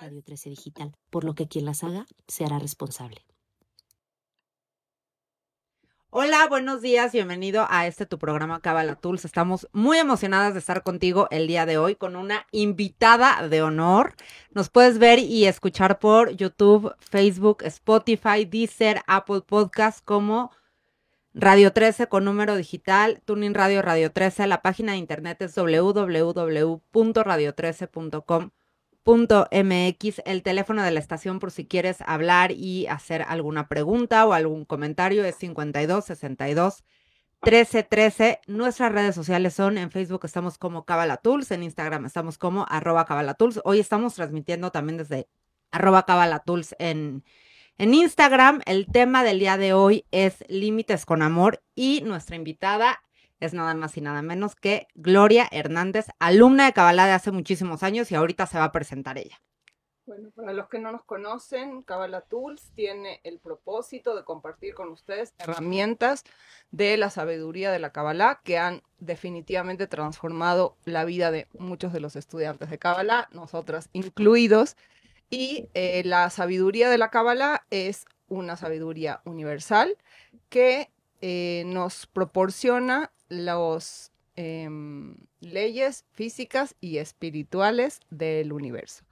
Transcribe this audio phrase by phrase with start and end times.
[0.00, 3.24] Radio 13 Digital, por lo que quien las haga se hará responsable.
[6.10, 9.26] Hola, buenos días, bienvenido a este tu programa Cabala Tools.
[9.26, 14.14] Estamos muy emocionadas de estar contigo el día de hoy con una invitada de honor.
[14.52, 20.50] Nos puedes ver y escuchar por YouTube, Facebook, Spotify, Deezer, Apple Podcast como
[21.34, 24.46] Radio 13 con número digital, Tuning Radio Radio 13.
[24.46, 28.50] La página de internet es www.radio13.com
[29.08, 34.34] MX, el teléfono de la estación por si quieres hablar y hacer alguna pregunta o
[34.34, 36.84] algún comentario es 52 62
[37.40, 38.40] 13 13.
[38.48, 43.62] Nuestras redes sociales son en Facebook estamos como Cabalatools, en Instagram estamos como arroba Cabalatools.
[43.64, 45.26] Hoy estamos transmitiendo también desde
[45.70, 47.24] arroba Cabalatools en,
[47.78, 48.60] en Instagram.
[48.66, 53.00] El tema del día de hoy es límites con amor y nuestra invitada
[53.40, 57.82] es nada más y nada menos que Gloria Hernández, alumna de Kabbalah de hace muchísimos
[57.82, 59.40] años y ahorita se va a presentar ella.
[60.08, 64.88] Bueno, para los que no nos conocen, Kabbalah Tools tiene el propósito de compartir con
[64.88, 66.24] ustedes herramientas
[66.70, 72.00] de la sabiduría de la Kabbalah que han definitivamente transformado la vida de muchos de
[72.00, 74.78] los estudiantes de Kabbalah, nosotras incluidos.
[75.28, 79.98] Y eh, la sabiduría de la Kabbalah es una sabiduría universal
[80.48, 89.04] que eh, nos proporciona las em, leyes físicas y espirituales del universo.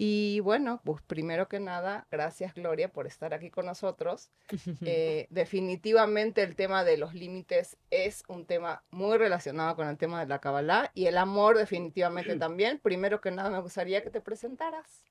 [0.00, 4.30] Y bueno, pues primero que nada, gracias Gloria por estar aquí con nosotros.
[4.86, 10.20] Eh, definitivamente el tema de los límites es un tema muy relacionado con el tema
[10.20, 12.78] de la Kabbalah y el amor definitivamente también.
[12.78, 15.02] Primero que nada me gustaría que te presentaras.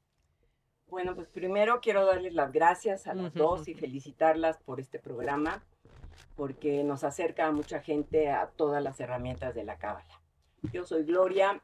[0.88, 5.66] Bueno, pues primero quiero darles las gracias a las dos y felicitarlas por este programa
[6.36, 10.22] porque nos acerca a mucha gente a todas las herramientas de la cábala.
[10.72, 11.62] Yo soy Gloria,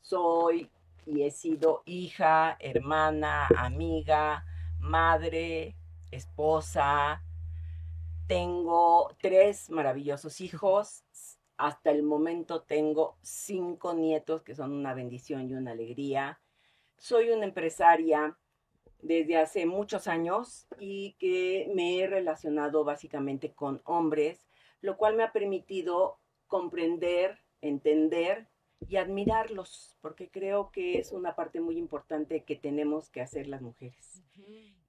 [0.00, 0.70] soy
[1.06, 4.44] y he sido hija, hermana, amiga,
[4.78, 5.76] madre,
[6.10, 7.22] esposa.
[8.26, 11.04] Tengo tres maravillosos hijos.
[11.56, 16.40] Hasta el momento tengo cinco nietos que son una bendición y una alegría.
[16.96, 18.36] Soy una empresaria
[19.04, 24.46] desde hace muchos años y que me he relacionado básicamente con hombres,
[24.80, 28.48] lo cual me ha permitido comprender, entender
[28.88, 33.60] y admirarlos, porque creo que es una parte muy importante que tenemos que hacer las
[33.60, 34.22] mujeres.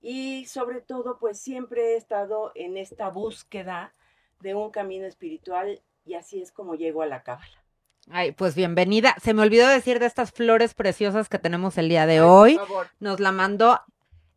[0.02, 3.94] Y sobre todo, pues siempre he estado en esta búsqueda
[4.40, 7.64] de un camino espiritual y así es como llego a la cábala.
[8.10, 9.16] Ay, pues bienvenida.
[9.22, 12.60] Se me olvidó decir de estas flores preciosas que tenemos el día de hoy.
[13.00, 13.80] Nos la mandó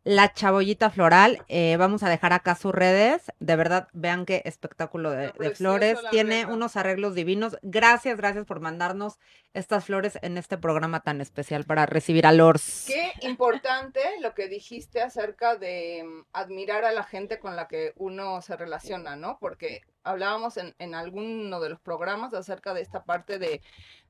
[0.09, 1.45] la chabollita floral.
[1.49, 3.31] Eh, vamos a dejar acá sus redes.
[3.39, 5.99] De verdad, vean qué espectáculo de, flores.
[6.09, 7.59] Tiene unos arreglos divinos.
[7.61, 9.19] Gracias, gracias por mandarnos
[9.53, 12.85] estas flores en este programa tan especial para recibir a Lors.
[12.87, 17.93] Qué importante lo que dijiste acerca de mm, admirar a la gente con la que
[17.95, 19.37] uno se relaciona, ¿no?
[19.39, 23.61] Porque hablábamos en, en alguno de los programas acerca de esta parte de,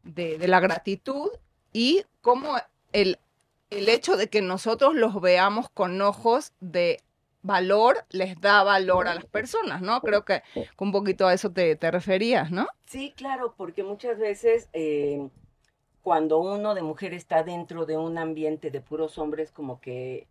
[0.03, 1.29] de la gratitud
[1.73, 2.55] y cómo
[2.93, 3.19] el
[3.69, 7.01] el hecho de que nosotros los veamos con ojos de
[7.41, 10.01] valor les da valor a las personas, ¿no?
[10.01, 10.41] Creo que
[10.77, 12.67] un poquito a eso te, referías, ¿no?
[12.85, 15.29] Sí, claro, porque muchas veces eh,
[16.01, 20.27] cuando uno de mujer está dentro de un ambiente de puros hombres, como que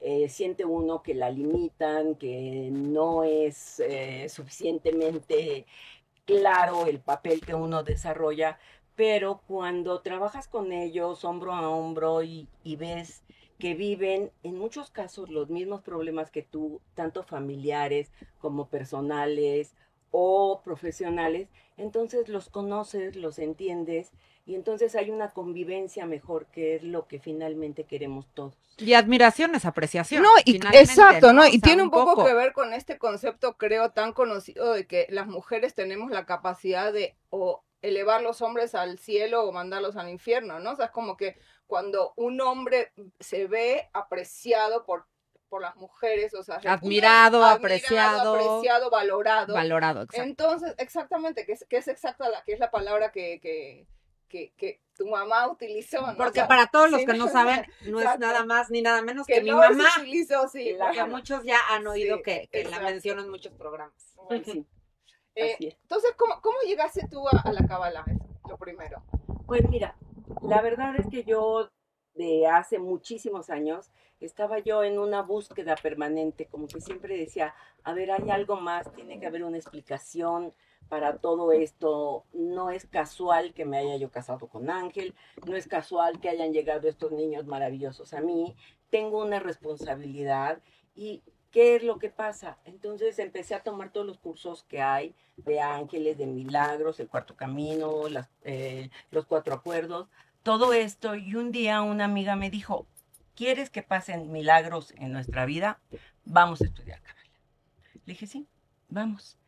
[0.00, 5.66] eh, siente uno que la limitan, que no es eh, suficientemente
[6.24, 8.58] claro el papel que uno desarrolla,
[8.94, 13.22] pero cuando trabajas con ellos hombro a hombro y, ves
[13.58, 18.10] que viven en muchos casos los mismos problemas que tú, tanto familiares
[18.40, 19.74] como personales
[20.10, 24.10] o profesionales, entonces los conoces, los entiendes
[24.44, 28.56] y entonces hay una convivencia mejor que es lo que finalmente queremos todos.
[28.78, 30.24] Y admiración es apreciación.
[30.24, 31.46] No, y, exacto, ¿no?
[31.46, 35.28] Y tiene un poco, que ver con este concepto, creo, tan conocido de que las
[35.28, 37.14] mujeres tenemos la capacidad de
[37.82, 40.72] elevar los hombres al cielo o mandarlos al infierno, ¿no?
[40.72, 45.06] O sea, es como que cuando un hombre se ve apreciado por,
[45.48, 49.54] por las mujeres, o sea, admirado, apreciado, apreciado, valorado.
[49.54, 50.22] Valorado, exacto.
[50.22, 53.86] Entonces, exactamente, que es, que es exacta la, que es la palabra que, que,
[54.56, 56.06] que, tu mamá utilizó.
[56.06, 56.16] ¿no?
[56.16, 59.42] Porque para todos los que no saben, no es nada más ni nada menos que,
[59.42, 59.84] mi mamá.
[59.98, 64.14] Utilizó, sí, la que muchos ya han oído que, la menciono en muchos programas.
[64.44, 64.66] Sí.
[65.34, 68.04] Eh, entonces, ¿cómo, ¿cómo, llegaste tú a, la Kabbalah?
[68.48, 69.02] Lo primero.
[69.46, 69.96] Pues mira,
[70.42, 71.70] la verdad es que yo
[72.14, 73.90] de hace muchísimos años
[74.20, 78.92] estaba yo en una búsqueda permanente, como que siempre decía, a ver, hay algo más,
[78.92, 80.52] tiene que haber una explicación
[80.88, 82.24] para todo esto.
[82.32, 85.14] No es casual que me haya yo casado con Ángel,
[85.46, 88.54] no es casual que hayan llegado estos niños maravillosos a mí.
[88.90, 90.62] Tengo una responsabilidad
[90.94, 91.22] y
[91.52, 92.58] ¿qué es lo que pasa?
[92.64, 97.36] Entonces empecé a tomar todos los cursos que hay de ángeles, de milagros, el cuarto
[97.36, 100.08] camino, las, eh, los cuatro acuerdos,
[100.42, 101.14] todo esto.
[101.14, 102.86] Y un día una amiga me dijo,
[103.36, 105.78] ¿quieres que pasen milagros en nuestra vida?
[106.24, 107.30] Vamos a estudiar Kabbalah.
[108.06, 108.48] Le dije, sí,
[108.88, 109.38] vamos.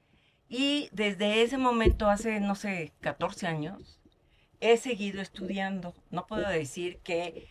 [0.49, 3.99] Y desde ese momento, hace, no sé, 14 años,
[4.61, 5.95] he seguido estudiando.
[6.11, 7.49] No puedo decir que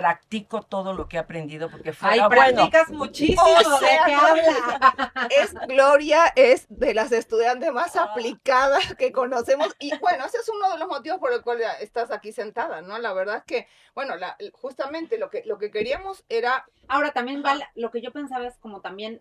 [0.00, 2.30] practico todo lo que he aprendido porque fue Ay, bueno.
[2.30, 5.28] practicas muchísimo, O ¿de sea, qué habla?
[5.30, 8.04] Es Gloria, es de las estudiantes más Ah.
[8.10, 9.74] aplicadas que conocemos.
[9.78, 12.98] Y bueno, ese es uno de los motivos por el cual estás aquí sentada, ¿no?
[12.98, 17.42] La verdad es que, bueno, la, justamente lo que, lo que queríamos era Ahora también
[17.42, 19.20] vale, lo que yo pensaba es como también,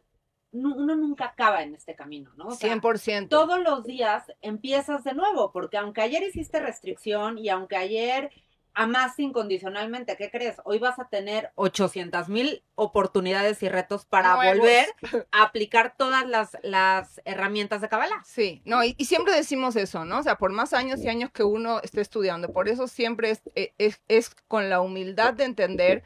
[0.52, 2.48] uno nunca acaba en este camino, ¿no?
[2.48, 3.28] O sea, 100%.
[3.30, 8.30] todos los días empiezas de nuevo, porque aunque ayer hiciste restricción y aunque ayer
[8.76, 10.58] amaste incondicionalmente, ¿qué crees?
[10.66, 14.60] Hoy vas a tener 800 mil oportunidades y retos para Nuevos.
[14.60, 14.88] volver
[15.32, 18.22] a aplicar todas las, las herramientas de Kabbalah.
[18.26, 20.20] Sí, no, y, y siempre decimos eso, ¿no?
[20.20, 23.42] O sea, por más años y años que uno esté estudiando, por eso siempre es,
[23.56, 26.04] eh, es, es con la humildad de entender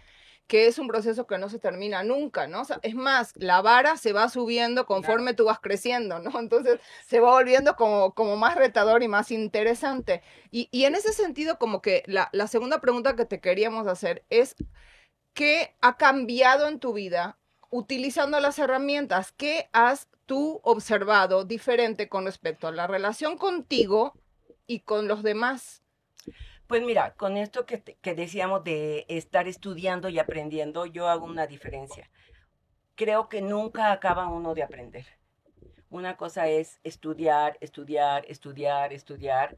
[0.50, 2.62] que es un proceso que no se termina nunca, ¿no?
[2.62, 6.32] O sea, es más, la vara se va subiendo conforme tú vas creciendo, ¿no?
[6.40, 10.24] Entonces se va volviendo como, como más retador y más interesante.
[10.50, 14.26] Y, y en ese sentido, como que la, la segunda pregunta que te queríamos hacer
[14.32, 14.56] es,
[15.36, 17.38] ¿qué ha cambiado en tu vida
[17.70, 19.32] utilizando las herramientas?
[19.32, 24.14] ¿Qué has tú observado diferente con respecto a la relación contigo
[24.66, 25.84] y con los demás?
[26.70, 27.82] Pues mira, con esto que,
[28.14, 32.12] decíamos de estar estudiando y aprendiendo, yo hago una diferencia.
[32.94, 35.08] Creo que nunca acaba uno de aprender.
[35.90, 39.58] Una cosa es estudiar, estudiar, estudiar, estudiar,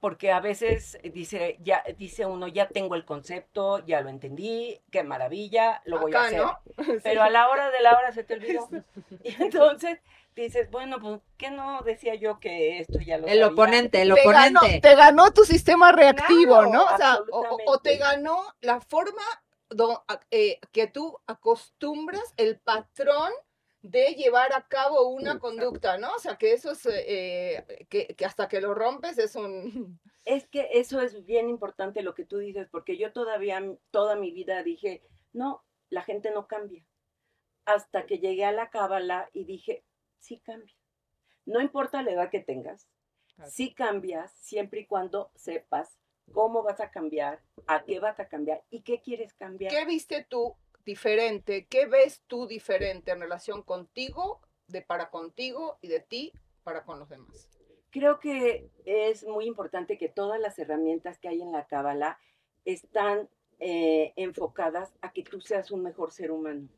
[0.00, 5.04] porque a veces dice, ya, dice uno, ya tengo el concepto, ya lo entendí, qué
[5.04, 6.40] maravilla, lo voy a hacer.
[6.40, 6.58] ¿no?
[7.04, 8.68] Pero a la hora de la hora se te olvidó.
[9.22, 10.00] Y entonces
[10.34, 13.46] dices, bueno, pues, ¿qué no decía yo que esto ya lo El sabía?
[13.48, 14.88] oponente, el te ganó, oponente.
[14.88, 16.84] te ganó tu sistema reactivo, Claro, ¿no?
[16.84, 19.22] O sea, o- te ganó la forma
[19.70, 23.32] do- eh, que tú acostumbras, el patrón
[23.82, 26.12] de llevar a cabo una conducta, ¿no?
[26.14, 30.00] O sea, que eso es, eh, que, que hasta que lo rompes es un...
[30.24, 34.30] Es que eso es bien importante lo que tú dices, porque yo todavía toda mi
[34.30, 35.02] vida dije,
[35.32, 36.84] no, la gente no cambia.
[37.64, 39.84] Hasta que llegué a la cábala y dije,
[40.22, 40.74] sí cambia.
[41.44, 42.88] No importa la edad que tengas,
[43.48, 45.98] sí cambias siempre y cuando sepas
[46.32, 49.72] cómo vas a cambiar, a qué vas a cambiar y qué quieres cambiar.
[49.72, 51.66] ¿Qué viste tú diferente?
[51.66, 56.32] ¿Qué ves tú diferente en relación contigo, de para contigo y de ti
[56.62, 57.48] para con los demás?
[57.90, 62.18] Creo que es muy importante que todas las herramientas que hay en la cábala
[62.64, 63.28] están
[63.58, 66.68] eh, enfocadas a que tú seas un mejor ser humano.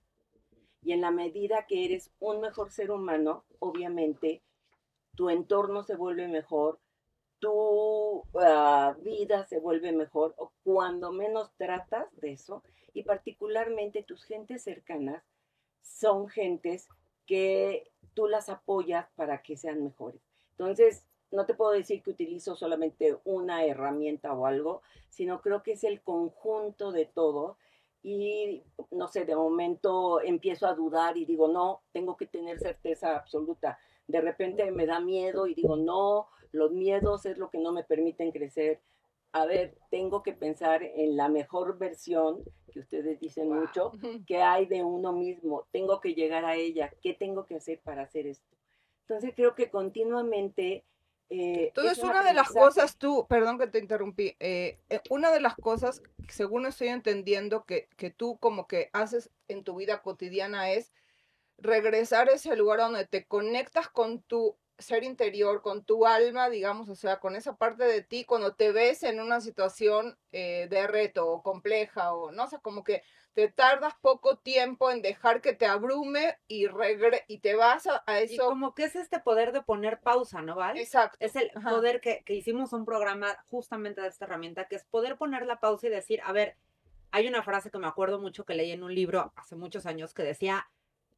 [0.84, 4.42] Y en la medida que eres un mejor ser humano, obviamente,
[5.16, 6.78] tu entorno se vuelve mejor,
[7.38, 14.25] tu ah, vida se vuelve mejor, o cuando menos tratas de eso, y particularmente tus
[14.25, 15.25] gentes cercanas
[15.82, 16.88] son gentes
[17.26, 20.20] que tú las apoyas para que sean mejores.
[20.52, 25.72] Entonces, no te puedo decir que utilizo solamente una herramienta o algo, sino creo que
[25.72, 27.56] es el conjunto de todo.
[28.06, 33.16] Y no sé, de momento empiezo a dudar y digo, no, tengo que tener certeza
[33.16, 33.78] absoluta.
[34.06, 37.82] De repente me da miedo y digo, no, los miedos es lo que no me
[37.82, 38.82] permiten crecer.
[39.32, 43.61] A ver, tengo que pensar en la mejor versión, que ustedes dicen Wow.
[43.61, 43.92] mucho,
[44.26, 45.66] que hay de uno mismo.
[45.73, 46.92] Tengo que llegar a ella.
[47.00, 48.54] ¿Qué tengo que hacer para hacer esto?
[49.08, 50.84] Entonces creo que continuamente...
[51.31, 55.00] eh, Entonces, es un una de las cosas tú, perdón que te interrumpí, eh, eh,
[55.11, 59.76] una de las cosas, según estoy entendiendo, que, que tú como que haces en tu
[59.76, 60.93] vida cotidiana es
[61.59, 66.88] regresar a ese lugar donde te conectas con tu ser interior, con tu alma, digamos,
[66.88, 70.87] o sea, con esa parte de ti, cuando te ves en una situación eh, de
[70.87, 73.02] reto o compleja o no sé, como que
[73.35, 78.02] te tardas poco tiempo en dejar que te abrume y, regre y te vas a,
[78.07, 78.47] a Y eso.
[78.49, 80.78] como que es este poder de poner pausa, ¿no, Val?
[80.78, 81.16] Exacto.
[81.21, 81.71] Es el Ajá.
[81.71, 85.59] poder que, que hicimos un programa justamente de esta herramienta, que es poder poner la
[85.61, 86.57] pausa y decir, a ver,
[87.11, 90.14] hay una frase que me acuerdo mucho que leí en un libro hace muchos años
[90.14, 90.69] que decía,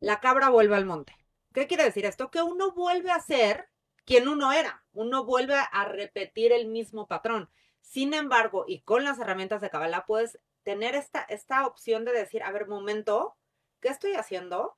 [0.00, 1.14] la cabra vuelve al monte.
[1.56, 2.30] ¿Qué quiere decir esto?
[2.30, 3.70] Que uno vuelve a ser
[4.04, 7.48] quien uno era, uno vuelve a repetir el mismo patrón.
[7.80, 12.42] Sin embargo, y con las herramientas de Kabbalah puedes tener esta, esta opción de decir,
[12.42, 13.38] a ver, momento,
[13.80, 14.76] ¿qué estoy haciendo?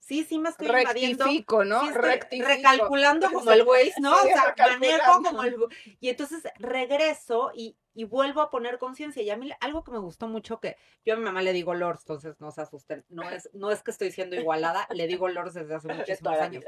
[0.00, 1.24] Sí, sí me estoy invadiendo.
[1.24, 1.82] Rectifico, ¿no?
[1.82, 2.48] Sí estoy Rectifico.
[2.48, 4.16] recalculando como el Waze, ¿no?
[4.16, 5.56] O sea, manejo como el...
[6.00, 9.22] Y entonces regreso y, y vuelvo a poner conciencia.
[9.22, 11.74] Y a mí algo que me gustó mucho que yo a mi mamá le digo
[11.74, 13.04] Lors, entonces no se asusten.
[13.08, 16.64] No es, no es que estoy siendo igualada, le digo Lors desde hace muchísimos años.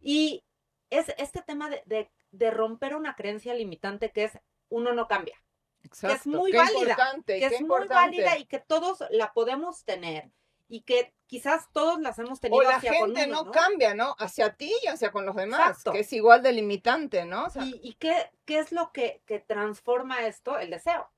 [0.00, 0.44] Y
[0.90, 4.38] es este tema de, de, de romper una creencia limitante que es
[4.68, 5.42] uno no cambia.
[5.84, 6.28] Exacto.
[6.28, 10.30] muy qué válida, que es muy válida y que todos la podemos tener
[10.68, 13.94] y que quizás todos las hemos tenido O la hacia con gente uno, no, cambia,
[13.94, 14.14] ¿no?
[14.18, 15.92] Hacia ti y hacia con los demás, Exacto.
[15.92, 17.46] que es igual de limitante, ¿no?
[17.46, 20.58] O sea, ¿Y, y qué, qué es lo que, que transforma esto?
[20.58, 21.10] El deseo.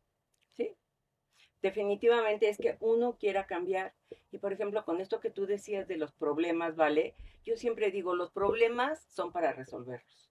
[0.52, 0.76] Sí.
[1.62, 3.92] Definitivamente es que uno quiera cambiar.
[4.30, 7.14] Y por ejemplo, con esto que tú decías de los problemas, ¿vale?
[7.44, 10.30] Yo siempre digo, los problemas son para resolverlos,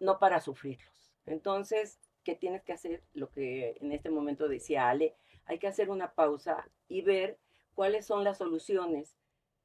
[0.00, 1.12] no para sufrirlos.
[1.26, 3.02] Entonces, ¿qué tienes que hacer?
[3.14, 7.38] Lo que en este momento decía Ale, hay que hacer una pausa y ver
[7.74, 9.16] cuáles son las soluciones.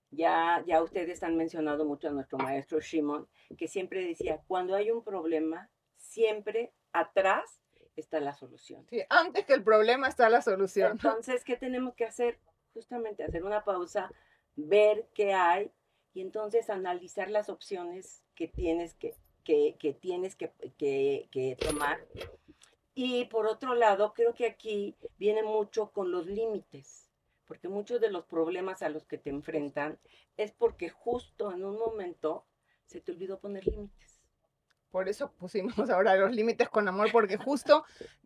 [0.10, 4.90] Ya, ya ustedes han mencionado mucho a nuestro maestro Shimon, que siempre decía, cuando hay
[4.92, 7.60] un problema, siempre atrás
[7.96, 8.86] está la solución.
[8.90, 10.92] sí, antes que el problema está la solución.
[10.94, 12.40] Entonces, ¿qué tenemos que hacer?
[12.74, 14.12] Justamente hacer una pausa,
[14.56, 15.72] ver qué hay
[16.14, 22.00] y entonces analizar las opciones que tienes que, que, que tienes que, que- que tomar.
[22.94, 27.07] Y por otro lado, creo que aquí viene mucho con los límites,
[27.48, 30.00] porque muchos de los problemas a los que te enfrentan
[30.36, 32.46] es porque justo en un momento
[32.86, 34.22] se te olvidó poner límites.
[34.92, 37.86] Por eso pusimos ahora los límites con amor, porque justo,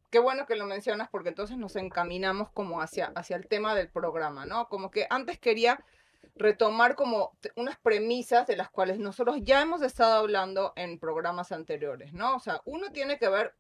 [0.09, 3.89] qué bueno que lo mencionas, porque entonces nos encaminamos como hacia, hacia el tema del
[3.89, 4.67] programa, ¿no?
[4.69, 5.83] Como que antes quería
[6.35, 12.13] retomar como unas premisas de las cuales nosotros ya hemos estado hablando en programas anteriores,
[12.13, 12.35] ¿no?
[12.35, 13.53] O sea, uno tiene que ver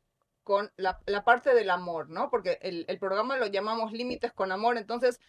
[0.43, 2.29] con la, la parte del amor, ¿no?
[2.29, 5.19] Porque el, el programa lo llamamos límites con amor, entonces,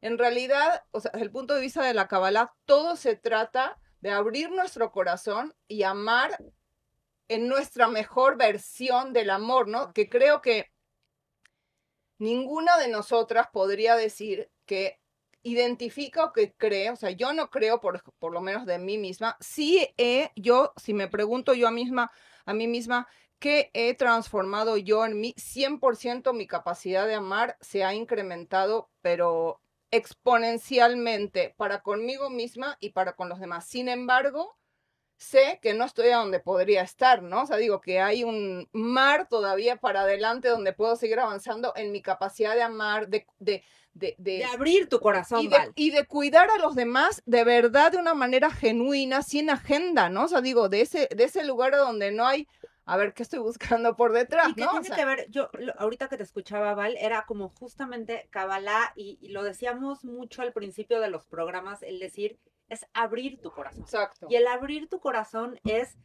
[0.00, 3.78] en realidad, o sea, desde el punto de vista de la Kabbalah, todo se trata
[4.00, 6.38] de abrir nuestro corazón y amar
[7.28, 9.92] en nuestra mejor versión del amor, ¿no?
[9.92, 10.70] Que creo que
[12.18, 15.00] ninguna de nosotras podría decir que
[15.42, 18.98] identifica o que cree, o sea, yo no creo, por, por lo menos de mí
[18.98, 22.10] misma, sí he, yo, si me pregunto yo misma,
[22.44, 23.06] a mí misma,
[23.38, 25.34] ¿qué he transformado yo en mí?
[25.36, 33.14] 100% mi capacidad de amar se ha incrementado, pero exponencialmente para conmigo misma y para
[33.14, 33.66] con los demás.
[33.66, 34.56] Sin embargo,
[35.16, 37.42] sé que no estoy a donde podría estar, ¿no?
[37.42, 41.92] O sea, digo que hay un mar todavía para adelante donde puedo seguir avanzando en
[41.92, 43.64] mi capacidad de amar, de, de,
[43.94, 45.72] de, de- abrir tu corazón, y, Val.
[45.74, 50.24] y de cuidar a los demás de verdad de una manera genuina, sin agenda, ¿no?
[50.24, 52.46] O sea, digo, de ese, de ese lugar donde no hay,
[52.88, 54.68] a ver, ¿qué estoy buscando por detrás, Y no?
[54.68, 58.28] O tiene sea, que ver, yo lo- ahorita que te escuchaba, Val, era como justamente
[58.30, 62.38] Kabbalah, y, y lo decíamos mucho al principio de los programas, el decir,
[62.68, 63.82] es abrir tu corazón.
[63.82, 64.26] Exacto.
[64.30, 65.96] Y el abrir tu corazón es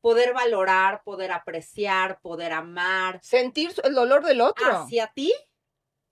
[0.00, 4.66] poder valorar, poder apreciar, poder amar Sentir el dolor del otro.
[4.70, 5.32] hacia ti,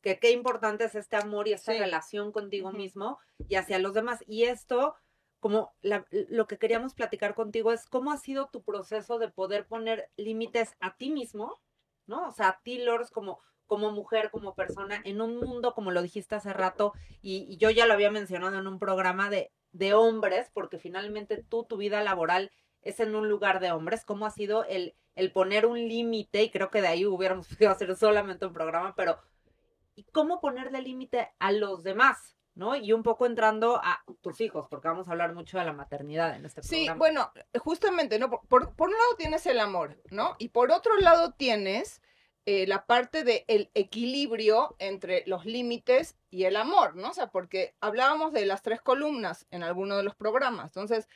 [0.03, 1.79] que qué importante es este amor y esta Sí.
[1.79, 3.19] relación contigo mismo
[3.49, 4.23] y hacia los demás.
[4.27, 4.95] Y esto,
[5.41, 9.67] como la- lo que queríamos platicar contigo es cómo ha sido tu proceso de poder
[9.67, 11.61] poner límites a ti mismo,
[12.07, 12.29] ¿no?
[12.29, 16.03] O sea, a ti, Lors, como, como mujer, como persona, en un mundo, como lo
[16.03, 16.93] dijiste hace rato,
[17.23, 21.65] y, yo ya lo había mencionado en un programa de, de hombres, porque finalmente tú,
[21.65, 22.51] tu vida laboral
[22.83, 26.51] es en un lugar de hombres, cómo ha sido el, el poner un límite, y
[26.51, 29.19] creo que de ahí hubiéramos podido hacer solamente un programa, pero
[29.95, 32.38] ¿y cómo ponerle límite a los demás?
[32.59, 32.75] ¿No?
[32.75, 36.35] Y un poco entrando a tus hijos, porque vamos a hablar mucho de la maternidad
[36.35, 36.99] en este Sí, programa.
[36.99, 38.29] bueno, justamente, ¿no?
[38.29, 40.35] Por, por- por un lado tienes el amor, ¿no?
[40.41, 42.03] Y por otro lado tienes
[42.47, 47.11] eh, la parte del equilibrio entre los límites y el amor, ¿no?
[47.11, 50.65] O sea, porque hablábamos de las tres columnas en alguno de los programas.
[50.67, 51.09] Entonces,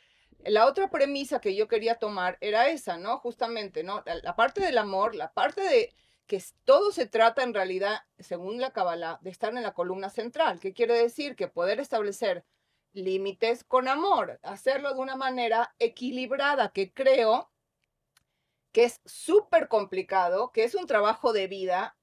[0.45, 3.19] la otra premisa que yo quería tomar era esa, ¿no?
[3.19, 4.03] Justamente, ¿no?
[4.07, 5.93] La, la parte del amor, la parte de
[6.27, 10.61] que todo se trata en realidad, según la Kabbalah, de estar en la columna central.
[10.61, 11.37] ¿Qué quiere decir?
[11.37, 12.45] Que poder establecer
[12.93, 17.51] límites con amor, hacerlo de una manera equilibrada, que creo
[18.71, 21.97] que es súper complicado, que es un trabajo de vida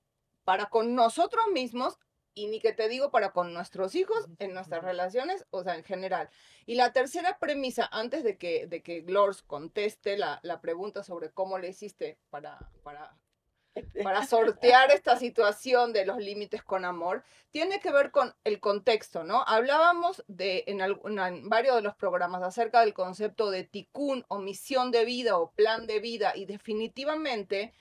[0.43, 1.97] para con nosotros mismos
[2.33, 5.83] y ni que te digo para con nuestros hijos, en nuestras relaciones, o sea, en
[5.83, 6.29] general.
[6.65, 11.31] Y la tercera premisa, antes de que, de que Glors conteste la, la pregunta sobre
[11.31, 13.17] cómo le hiciste para, para
[14.03, 19.23] para sortear esta situación de los límites con amor, tiene que ver con el contexto,
[19.23, 19.43] ¿no?
[19.47, 24.39] Hablábamos de, en, algún- en varios de los programas acerca del concepto de tikkun o
[24.39, 27.73] misión de vida o plan de vida y definitivamente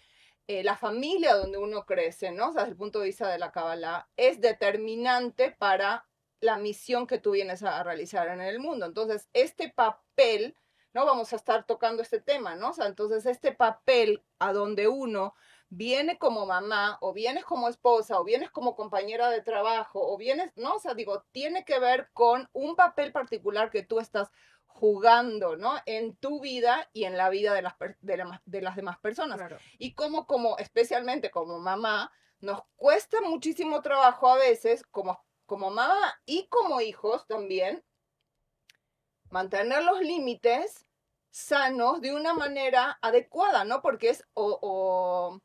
[0.46, 2.52] eh, la familia donde uno crece, ¿no?
[2.52, 6.06] Desde el punto de vista de la Kabbalah, es determinante para
[6.40, 8.86] la misión que tú vienes a realizar en el mundo.
[8.86, 10.56] Entonces, este papel,
[10.94, 11.04] ¿no?
[11.04, 12.72] Vamos a estar tocando este tema, ¿no?
[12.84, 15.34] Entonces, este papel a donde uno
[15.70, 20.52] viene como mamá, o vienes como esposa, o vienes como compañera de trabajo, o vienes,
[20.56, 20.76] ¿no?
[20.76, 24.30] O sea, digo, tiene que ver con un papel particular que tú estás
[24.66, 25.74] jugando, ¿no?
[25.86, 29.40] En tu vida y en la vida de las, de, las demás personas.
[29.78, 36.20] Y como, como, especialmente como mamá, nos cuesta muchísimo trabajo a veces, como, como mamá
[36.24, 37.84] y como hijos también,
[39.30, 40.86] mantener los límites
[41.30, 43.82] sanos de una manera adecuada, ¿no?
[43.82, 45.40] Porque es, o,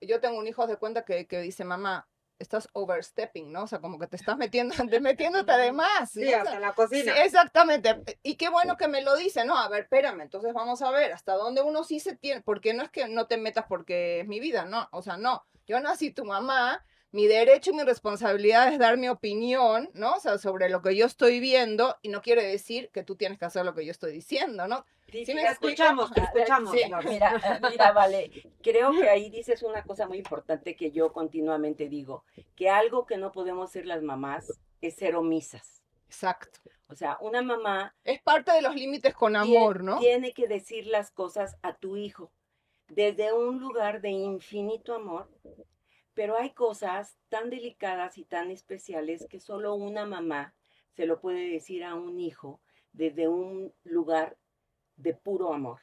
[0.00, 3.64] yo tengo un hijo de cuenta que, que dice, mamá, estás overstepping, ¿no?
[3.64, 6.10] O sea, como que te estás metiendo, metiéndote de más.
[6.10, 7.12] Sí, hasta la cocina.
[7.24, 8.02] exactamente.
[8.22, 9.56] Y qué bueno que me lo dice, ¿no?
[9.56, 12.82] A ver, espérame, entonces vamos a ver hasta dónde uno sí se tiene, porque no
[12.82, 15.44] es que no te metas porque es mi vida, no, o sea, no.
[15.66, 20.14] Yo nací tu mamá, mi derecho y mi responsabilidad es dar mi opinión, ¿no?
[20.14, 23.38] O sea, sobre lo que yo estoy viendo y no quiere decir que tú tienes
[23.38, 24.84] que hacer lo que yo estoy diciendo, ¿no?
[25.10, 26.72] Sí, escuchamos, escuchamos.
[27.04, 28.30] mira, mira, vale,
[28.62, 32.24] creo que ahí dices una cosa muy importante que yo continuamente digo,
[32.56, 35.82] que algo que no podemos ser las mamás es ser omisas.
[36.06, 36.60] Exacto.
[36.88, 37.94] O sea, una mamá...
[38.04, 39.98] Es parte de los límites con amor, ¿no?
[39.98, 42.30] Tiene que decir las cosas a tu hijo
[42.88, 45.28] desde un lugar de infinito amor,
[46.14, 50.54] pero hay cosas tan delicadas y tan especiales que solo una mamá
[50.94, 52.60] se lo puede decir a un hijo
[52.92, 54.36] desde un lugar
[54.96, 55.80] de puro amor.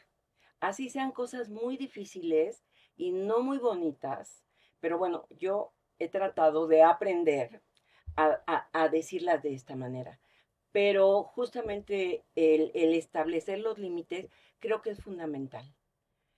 [0.60, 2.63] Así sean cosas muy difíciles
[2.96, 4.43] y no muy bonitas,
[4.79, 7.62] pero bueno, yo he tratado de aprender
[8.15, 10.20] a, decirlas de esta manera.
[10.72, 14.29] Pero justamente el, establecer los límites
[14.60, 15.65] creo que es fundamental.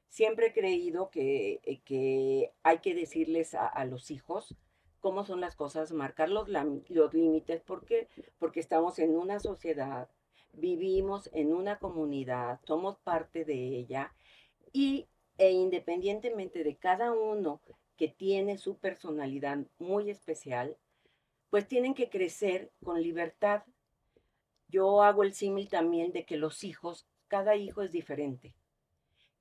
[0.10, 4.56] Siempre he creído que, eh, que hay que decirles a, los hijos
[5.00, 8.08] cómo son las cosas, marcar los, los límites, porque
[8.56, 10.10] estamos en una sociedad
[10.58, 14.14] vivimos en una comunidad, somos parte de ella
[14.74, 15.08] y
[15.38, 17.62] e independientemente de cada uno
[17.98, 20.78] que tiene su personalidad muy especial,
[21.50, 23.64] pues tienen que crecer con libertad.
[24.68, 28.54] Yo hago el símil también de que los hijos, cada hijo es diferente,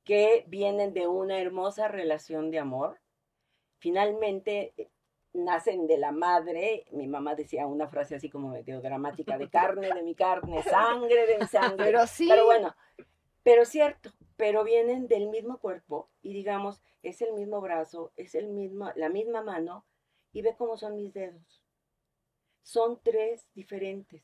[0.05, 3.01] que vienen de una hermosa relación de amor.
[3.79, 4.73] Finalmente
[5.35, 9.93] nacen de la madre, mi mamá decía una frase así como medio dramática, de carne
[9.93, 11.85] de mi carne, sangre de mi sangre.
[11.85, 12.27] Pero sí.
[12.29, 12.75] Pero bueno,
[13.43, 18.49] pero cierto, pero vienen del mismo cuerpo y digamos, es el mismo brazo, es el
[18.49, 19.85] mismo, la misma mano
[20.33, 21.63] y ve cómo son mis dedos.
[22.63, 24.23] Son tres diferentes.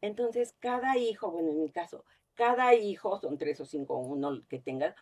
[0.00, 4.58] Entonces, cada hijo, bueno, en mi caso, cada hijo, son tres o cinco, uno que
[4.58, 4.94] tengas,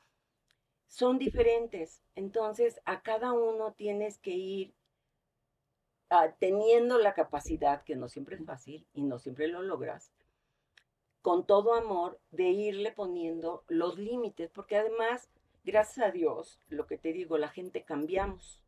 [0.88, 2.03] son diferentes.
[2.17, 4.75] Entonces, a cada uno tienes que ir
[6.11, 10.11] Ah, teniendo la capacidad, que no siempre es fácil y no siempre lo logras,
[11.21, 15.29] con todo amor, de irle poniendo los límites, porque además,
[15.64, 18.64] gracias a Dios, lo que te digo, la gente cambiamos.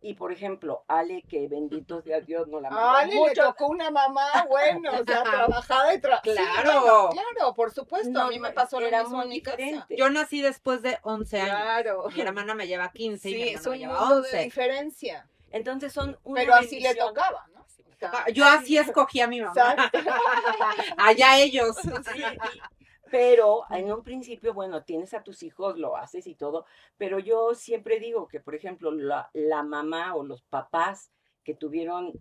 [0.00, 3.00] Y por ejemplo, Ale, que bendito sea Dios, no la mamá.
[3.00, 3.42] Ale mucho.
[3.42, 7.10] le tocó una mamá, bueno, o sea, trabajada y tra Claro.
[7.10, 8.20] claro, por supuesto.
[8.20, 9.42] a mí me pasó lo mismo en mi
[9.98, 11.56] Yo nací después de 11 años.
[11.56, 12.08] Claro.
[12.14, 14.36] Mi hermana me lleva 15 y mi hermano me lleva 11.
[14.36, 15.28] de diferencia.
[15.50, 17.58] Entonces son una Pero así le tocaba, ¿no?
[18.32, 19.90] Yo así escogí a mi mamá.
[20.98, 21.76] Allá ellos.
[23.10, 26.66] Pero en un principio, bueno, tienes a tus hijos, lo haces y todo,
[26.98, 31.10] pero yo siempre digo que, por ejemplo, la, la mamá o los papás
[31.42, 32.12] que tuvieron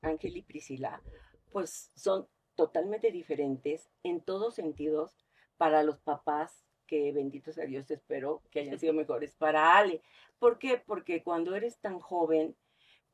[0.00, 1.02] Ángel y Priscila,
[1.50, 5.16] pues son totalmente diferentes en todos sentidos
[5.56, 10.02] para los papás que bendito sea Dios, espero que hayan sido mejores para Ale.
[10.38, 10.82] ¿Por qué?
[10.84, 12.56] Porque cuando eres tan joven,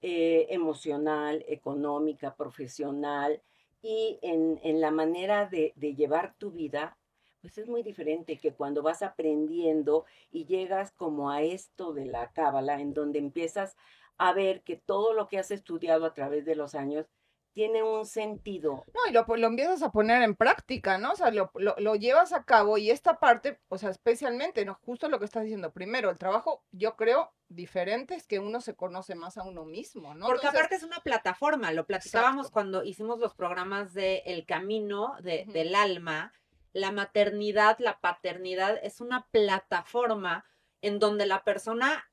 [0.07, 3.41] eh, emocional, económica, profesional
[3.81, 6.99] y en, la manera de, llevar tu vida,
[7.41, 12.33] pues es muy diferente que cuando vas aprendiendo y llegas como a esto de la
[12.33, 13.79] cábala, en donde empiezas
[14.19, 17.07] a ver que todo lo que has estudiado a través de los años
[17.55, 18.85] tiene un sentido.
[18.93, 21.13] No, y lo, lo empiezas a poner en práctica, ¿no?
[21.13, 24.75] O sea, lo, lo, llevas a cabo y esta parte, o sea, especialmente, ¿no?
[24.85, 25.73] Justo lo que estás diciendo.
[25.73, 30.15] Primero, el trabajo, yo creo, diferente es que uno se conoce más a uno mismo,
[30.15, 30.27] ¿no?
[30.27, 35.45] Porque aparte es una plataforma, lo platicábamos cuando hicimos los programas de El Camino de,
[35.47, 36.33] del Alma,
[36.73, 40.45] la maternidad, la paternidad es una plataforma
[40.83, 42.11] en donde la persona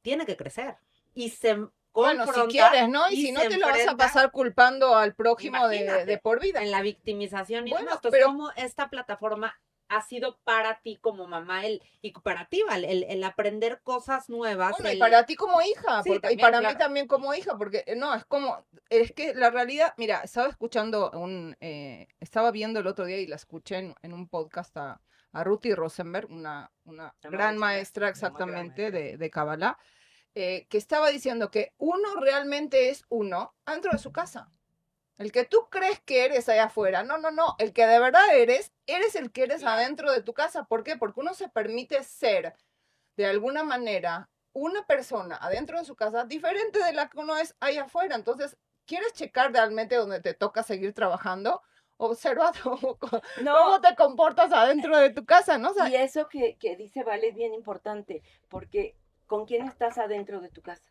[0.00, 0.76] tiene que crecer
[1.12, 1.58] y se
[1.92, 3.10] bueno, si quieres, ¿no?
[3.10, 6.62] Y, si no te lo vas a pasar culpando al prójimo de, por vida.
[6.62, 9.58] En la victimización y bueno, pero como esta plataforma
[9.90, 14.28] ha sido para ti como mamá el, y para ti, Val, el, el aprender cosas
[14.28, 14.76] nuevas.
[14.78, 17.82] Bueno, y para ti como hija, Sí, porque- y para mí también como hija, porque
[17.86, 22.78] eh, no, es como, es que la realidad, mira, estaba escuchando un, eh, estaba viendo
[22.78, 25.00] el otro día y la escuché en, en un podcast a,
[25.32, 29.76] a Ruthie Rosenberg, una, una gran maestra, exactamente de, de Kabbalah,
[30.34, 34.50] eh, que estaba diciendo que uno realmente es uno dentro de su casa.
[35.18, 38.22] El que tú crees que eres allá afuera, no, no, no, el que de verdad
[38.34, 40.64] eres, eres el que eres adentro de tu casa.
[40.64, 40.96] ¿Por qué?
[40.96, 42.54] Porque uno se permite ser
[43.16, 47.54] de alguna manera una persona adentro de su casa diferente de la que uno es
[47.60, 48.16] allá afuera.
[48.16, 51.60] Entonces, ¿quieres checar realmente donde te toca seguir trabajando?
[51.98, 52.98] Observa cómo,
[53.42, 55.70] No, cómo te comportas adentro de tu casa, ¿no?
[55.70, 58.96] O sea, y eso que, que dice Vale es bien importante, porque
[59.30, 60.82] ¿con quién estás adentro de tu casa?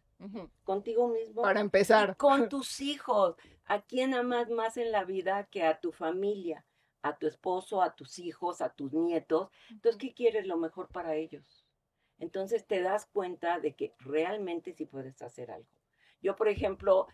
[0.63, 1.41] ¿Contigo mismo?
[1.41, 2.15] para empezar.
[2.15, 3.35] con tus hijos.
[3.65, 6.65] ¿A quién amas más en la vida que a tu familia?
[7.01, 9.49] A tu esposo, a tus hijos, a tus nietos.
[9.69, 11.65] Entonces, ¿qué quieres lo mejor para ellos?
[12.17, 15.67] Entonces te das cuenta de que realmente sí puedes hacer algo.
[16.21, 17.07] Yo, por ejemplo,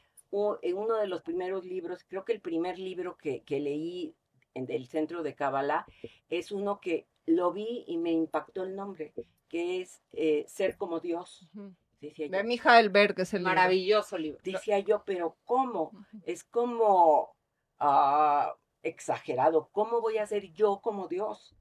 [0.61, 4.15] en uno de los primeros libros, creo que el primer libro que, que leí
[4.53, 5.88] en del centro de Kabbalah
[6.29, 9.11] es uno que lo vi y me impactó el nombre,
[9.55, 11.47] que es eh, Ser como Dios.
[12.01, 13.41] Decía yo, De Mijael Berg, que es el.
[13.43, 14.37] Maravilloso libro.
[14.43, 15.91] decía yo, pero ¿cómo?
[16.25, 17.33] Es como
[17.79, 19.69] ah, exagerado.
[19.71, 21.55] ¿Cómo voy a ser yo como Dios?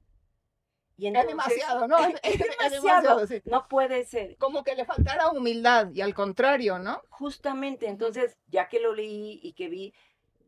[0.97, 1.97] Y Es entonces- demasiado, ¿no?
[1.99, 2.71] Es, Es es demasiado.
[2.81, 3.41] demasiado, sí.
[3.45, 4.35] No puede ser.
[4.39, 7.01] Como que le faltara humildad y al contrario, ¿no?
[7.07, 9.93] Justamente, entonces, ya que lo leí y que vi,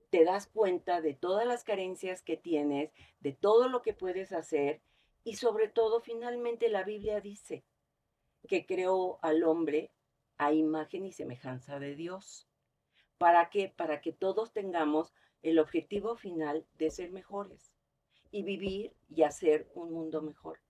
[0.09, 4.81] te das cuenta de todas las carencias que tienes, de todo lo que puedes hacer
[5.27, 7.65] y sobre todo, finalmente, la Biblia dice
[8.47, 9.91] que creó al hombre
[10.37, 12.47] a imagen y semejanza de Dios.
[13.17, 13.67] ¿Para qué?
[13.67, 17.73] Para que todos tengamos el objetivo final de ser mejores
[18.31, 20.61] y vivir y hacer un mundo mejor.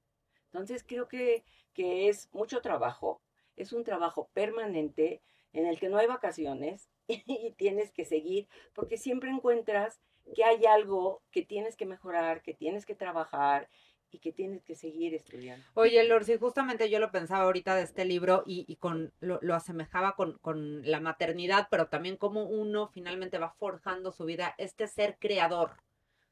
[0.46, 3.22] Entonces creo que, que es mucho trabajo,
[3.58, 5.22] es un trabajo permanente
[5.54, 10.02] en el que no hay vacaciones y tienes que seguir, porque siempre encuentras
[10.34, 13.70] que hay algo que tienes que mejorar, que tienes que trabajar
[14.12, 15.66] y que tienes que seguir estudiando.
[15.74, 19.56] Oye, Lorsi, justamente yo lo pensaba ahorita de este libro y, y con lo, lo
[19.56, 24.88] asemejaba con, con la maternidad, pero también cómo uno finalmente va forjando su vida, este
[24.88, 25.78] ser creador,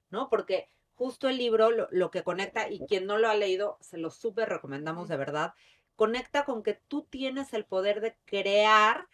[0.09, 0.29] ¿no?
[0.29, 3.97] Porque justo el libro lo, lo que conecta, y quien no lo ha leído, se
[3.97, 5.53] lo súper recomendamos de verdad,
[5.95, 9.07] conecta con que tú tienes el poder de crear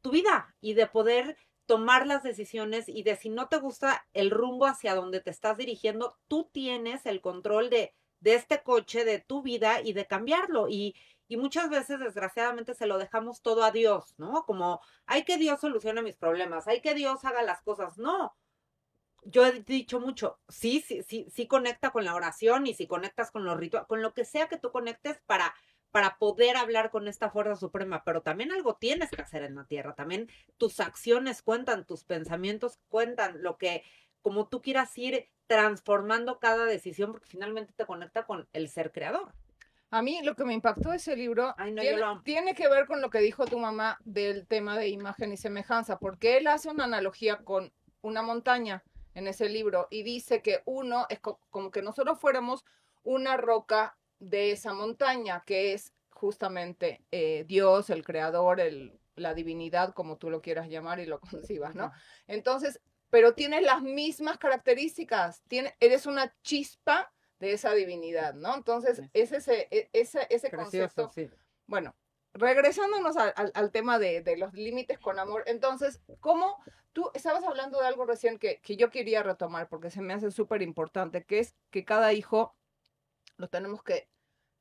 [0.00, 1.36] tu vida y de poder
[1.66, 5.56] tomar las decisiones y de si no te gusta el rumbo hacia donde te estás
[5.58, 10.68] dirigiendo, tú tienes el control de, de este coche, de tu vida y de cambiarlo.
[10.68, 10.94] Y,
[11.28, 14.44] y muchas veces, desgraciadamente, se lo dejamos todo a Dios, ¿no?
[14.44, 17.98] Como, hay que Dios solucione mis problemas, hay que Dios haga las cosas.
[17.98, 18.36] No.
[19.22, 23.32] Yo he dicho mucho, sí, sí, sí, sí conecta con la oración y si conectas
[23.32, 25.52] con los rituales, con lo que sea que tú conectes para,
[25.96, 29.64] para poder hablar con esta fuerza suprema, pero también algo tienes que hacer en la
[29.64, 30.28] tierra, también
[30.58, 33.82] tus acciones cuentan, tus pensamientos cuentan, lo que,
[34.20, 39.32] como tú quieras ir transformando cada decisión, porque finalmente te conecta con el ser creador.
[39.88, 42.22] A mí lo que me impactó de ese libro Ay, no, yo tiene, lo amo.
[42.24, 45.98] tiene que ver con lo que dijo tu mamá del tema de imagen y semejanza,
[45.98, 51.06] porque él hace una analogía con una montaña en ese libro y dice que uno
[51.08, 52.66] es co- como que nosotros fuéramos
[53.02, 59.92] una roca de esa montaña, que es justamente eh, Dios, el creador, el, la divinidad,
[59.92, 61.92] como tú lo quieras llamar y lo concibas, ¿no?
[62.26, 68.54] Entonces, pero tienes las mismas características, tiene, eres una chispa de esa divinidad, ¿no?
[68.54, 71.10] Entonces, es ese, e- ese, ese concepto.
[71.14, 71.28] sí.
[71.66, 71.94] Bueno,
[72.32, 76.58] regresándonos al, al- al tema de, de los límites con amor, entonces, ¿cómo
[76.92, 80.30] tú estabas hablando de algo recién que, que yo quería retomar porque se me hace
[80.30, 82.56] súper importante, que es que cada hijo
[83.36, 84.08] lo tenemos que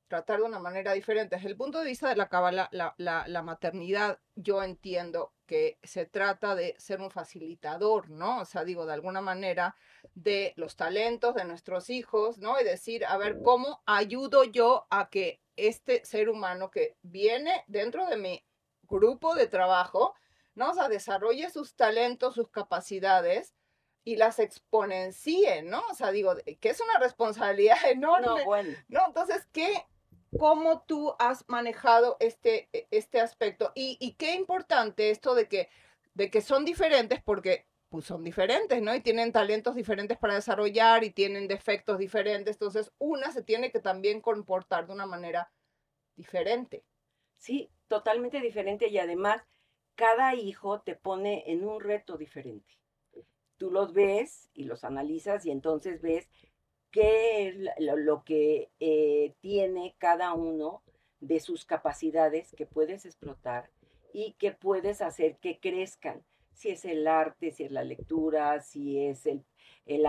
[0.08, 1.36] tratar de una manera diferente.
[1.36, 5.80] Desde el punto de vista de la cabala, la, la, la maternidad, yo entiendo que
[5.84, 8.42] se trata de ser un facilitador, ¿no?
[8.42, 9.76] O sea, digo, de alguna manera,
[10.14, 12.60] de los talentos de nuestros hijos, ¿no?
[12.60, 18.08] Y decir, a ver, ¿cómo ayudo yo a que este ser humano que viene dentro
[18.08, 18.46] de mi
[18.84, 20.14] grupo de trabajo,
[20.54, 20.72] ¿no?
[20.72, 23.54] O sea, desarrolle sus talentos, sus capacidades
[24.06, 25.82] y las exponencie, ¿no?
[25.91, 28.28] O sea, digo, que es una responsabilidad enorme.
[28.28, 28.78] No, bueno.
[28.88, 29.02] ¿no?
[29.08, 29.86] Entonces, ¿qué,
[30.38, 33.72] ¿cómo tú has manejado este, e- este aspecto?
[33.76, 35.70] Y, y qué importante esto de que,
[36.13, 38.94] de que son diferentes porque pues son diferentes, ¿no?
[38.94, 42.56] Y tienen talentos diferentes para desarrollar y tienen defectos diferentes.
[42.56, 45.52] Entonces, una se tiene que también comportar de una manera
[46.15, 46.84] diferente.
[47.38, 49.44] Sí, totalmente diferente y además
[49.96, 52.78] cada hijo te pone en un reto diferente.
[53.58, 56.28] Tú los ves y los analizas y entonces ves
[56.91, 60.84] qué es lo, que eh, tiene cada uno
[61.20, 63.70] de sus capacidades que puedes explotar
[64.13, 66.24] y que puedes hacer que crezcan.
[66.54, 69.44] Si es el arte, si es la lectura, si es el,
[69.86, 70.06] el,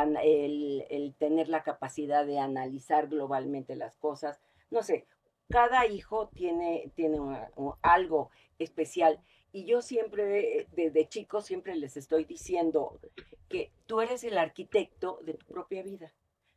[0.90, 4.40] el- tener la capacidad de analizar globalmente las cosas.
[4.70, 5.06] No sé,
[5.48, 9.20] cada hijo tiene, tiene un- algo especial.
[9.56, 13.00] Y yo siempre, eh, desde chico, siempre les estoy diciendo
[13.48, 16.12] que tú eres el arquitecto de tu propia vida.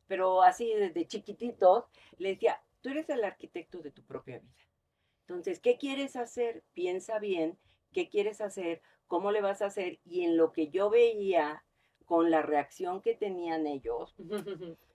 [0.07, 1.85] Pero así desde chiquititos,
[2.17, 4.67] les decía, tú eres el arquitecto de tu propia vida.
[5.21, 6.65] Entonces, ¿qué quieres hacer?
[6.73, 7.57] Piensa bien,
[7.93, 8.81] ¿qué quieres hacer?
[9.07, 9.99] ¿Cómo le vas a hacer?
[10.03, 11.63] Y en lo que yo veía
[12.03, 14.13] con la reacción que tenían ellos,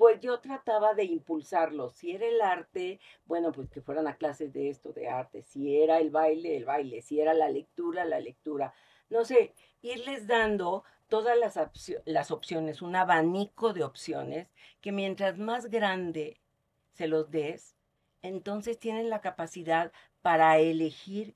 [0.00, 1.92] pues yo trataba de impulsarlos.
[1.92, 5.42] Si era el arte, bueno, pues que fueran a clases de esto, de arte.
[5.42, 7.02] Si era el baile, el baile.
[7.02, 8.72] Si era la lectura, la lectura.
[9.10, 11.60] No sé, irles dando todas las,
[12.06, 14.48] las opciones, un abanico de opciones,
[14.80, 16.40] que mientras más grande
[16.94, 17.76] se los des,
[18.22, 21.34] entonces tienen la capacidad para elegir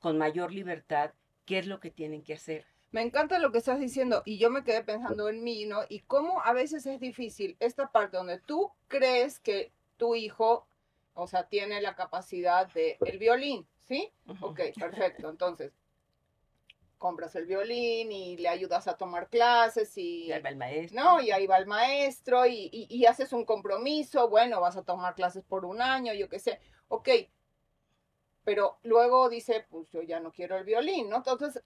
[0.00, 1.14] con mayor libertad
[1.46, 2.71] qué es lo que tienen que hacer.
[2.92, 5.80] Me encanta lo que estás diciendo y yo me quedé pensando en mí, ¿no?
[5.88, 10.66] Y cómo a veces es difícil esta parte donde tú crees que tu hijo,
[11.14, 14.12] o sea, tiene la capacidad de el violín, ¿sí?
[14.42, 15.30] Ok, perfecto.
[15.30, 15.72] Entonces,
[16.98, 20.26] compras el violín y le ayudas a tomar clases y...
[20.26, 21.02] Y ahí va el maestro.
[21.02, 24.84] No, y ahí va el maestro y, y- y haces un compromiso, bueno, vas a
[24.84, 27.08] tomar clases por un año, yo qué sé, ok,
[28.44, 31.16] pero luego dice, pues yo ya no quiero el violín, ¿no?
[31.16, 31.62] Entonces,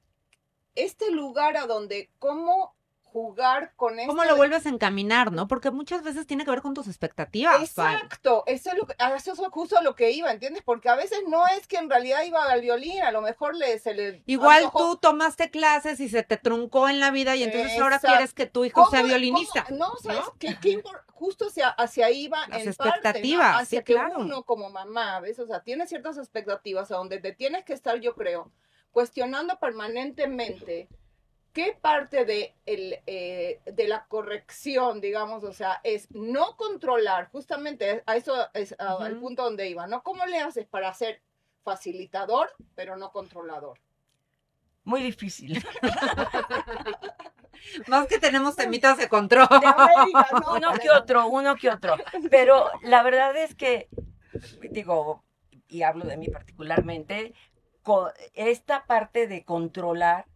[0.77, 4.11] este lugar a donde, ¿cómo jugar con esto?
[4.13, 5.49] ¿Cómo lo vuelves a encaminar, no?
[5.49, 7.63] Porque muchas veces tiene que ver con tus expectativas.
[7.63, 10.63] Exacto, eso es, lo que, a eso es justo lo que iba, ¿entiendes?
[10.63, 13.79] Porque a veces no es que en realidad iba al violín, a lo mejor le,
[13.79, 14.23] se le...
[14.27, 17.97] Igual antojó- tú tomaste clases y se te truncó en la vida y entonces ahora
[17.97, 18.17] Exacto.
[18.17, 19.65] quieres que tu hijo sea ¿Cómo- violinista.
[19.65, 20.21] cómo- no, ¿sabes?
[20.21, 20.83] ¿no?
[21.15, 22.91] justo hacia, hacia ahí va Las en parte, ¿no?
[22.91, 24.19] expectativas, hacia sí, que claro.
[24.19, 25.39] uno como mamá, ¿ves?
[25.39, 28.53] O sea, tiene ciertas expectativas a donde te tienes que estar, yo creo,
[28.97, 30.89] cuestionando permanentemente
[31.53, 38.03] qué parte de, el, eh, de la corrección, digamos, o sea, es no controlar, justamente
[38.07, 40.03] a eso es al punto donde iba, ¿no?
[40.03, 41.21] ¿Cómo le haces para ser
[41.63, 43.79] facilitador, pero no controlador?
[44.85, 45.63] Muy difícil.
[47.89, 49.47] Más que tenemos temitas de control.
[49.61, 50.55] De América, ¿no?
[50.55, 51.97] uno que otro, uno que otro.
[52.31, 53.91] Pero la verdad es que,
[54.71, 55.23] digo,
[55.69, 57.35] y hablo de mí particularmente,
[58.35, 60.27] esta parte de controlar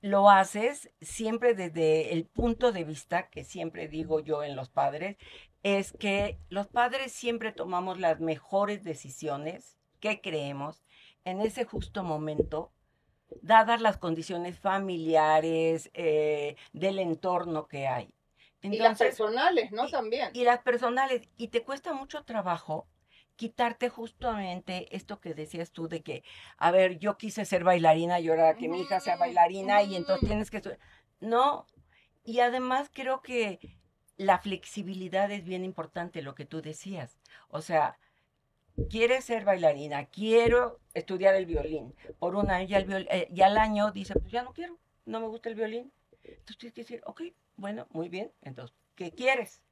[0.00, 5.16] lo haces siempre desde el punto de vista que siempre digo yo en los padres,
[5.64, 10.84] es que los padres siempre tomamos las mejores decisiones que creemos
[11.24, 12.70] en ese justo momento,
[13.42, 18.10] dadas las condiciones familiares, eh, del entorno que hay.
[18.62, 19.86] y las personales, ¿no?
[19.86, 20.30] y- También.
[20.32, 22.86] y las personales, y te cuesta mucho trabajo
[23.38, 26.24] quitarte justamente esto que decías tú de que,
[26.58, 30.28] a ver, yo quise ser bailarina y ahora que mi hija sea bailarina y entonces
[30.28, 30.60] tienes que...
[31.20, 31.66] No,
[32.24, 33.60] y además creo que
[34.16, 37.16] la flexibilidad es bien importante, lo que tú decías.
[37.48, 37.96] O sea,
[38.90, 41.94] quieres ser bailarina, quiero estudiar el violín.
[42.18, 44.76] Por un año, ya, el viol- eh, ya al año dice, pues ya no quiero,
[45.06, 45.92] no me gusta el violín.
[46.24, 47.22] Entonces tienes que decir, ok,
[47.56, 49.62] bueno, muy bien, entonces, ¿qué quieres?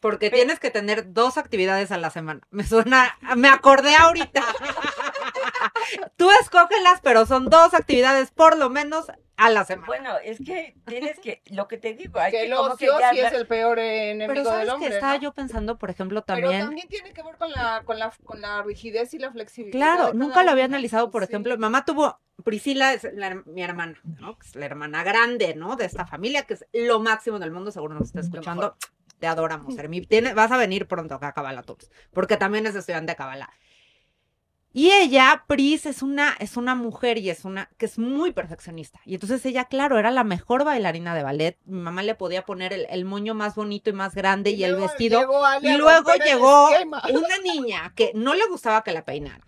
[0.00, 2.40] Porque tienes que tener dos actividades a la semana.
[2.50, 4.42] Me suena, me acordé ahorita.
[6.16, 9.86] Tú escógelas, pero son dos actividades por lo menos a la semana.
[9.86, 13.10] Bueno, es que tienes que, lo que te digo, hay que que, el que ya
[13.10, 15.20] sí es el peor enemigo Pero sabes del que hombre, estaba ¿no?
[15.20, 16.62] yo pensando, por ejemplo, Pero también.
[16.66, 19.78] también tiene que ver con la, con la, con la rigidez y la flexibilidad.
[19.96, 21.30] Claro, nunca lo había analizado, por Sí.
[21.30, 24.38] ejemplo, mamá tuvo, Priscila es la- mi hermana, ¿no?
[24.38, 25.76] Que es la hermana grande, ¿no?
[25.76, 28.76] De esta familia, que es lo máximo del mundo, seguro nos está escuchando.
[29.20, 30.00] Te adoramos, Hermi.
[30.06, 33.50] Tiene- vas a venir pronto acá a Kabbalah Tours, porque también es estudiante de Kabbalah.
[34.72, 39.00] Y ella, Pris, es una, es una mujer y es una que es muy perfeccionista.
[39.04, 41.58] Y entonces ella, claro, era la mejor bailarina de ballet.
[41.64, 44.70] Mi mamá le podía poner el, el moño más bonito y más grande y, el
[44.72, 45.20] luego vestido.
[45.20, 46.68] llegó Y luego llegó
[47.18, 49.42] una niña que no le gustaba que la peinaran,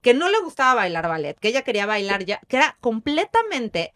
[0.00, 3.94] que no le gustaba bailar ballet, que ella quería bailar ya, que era completamente,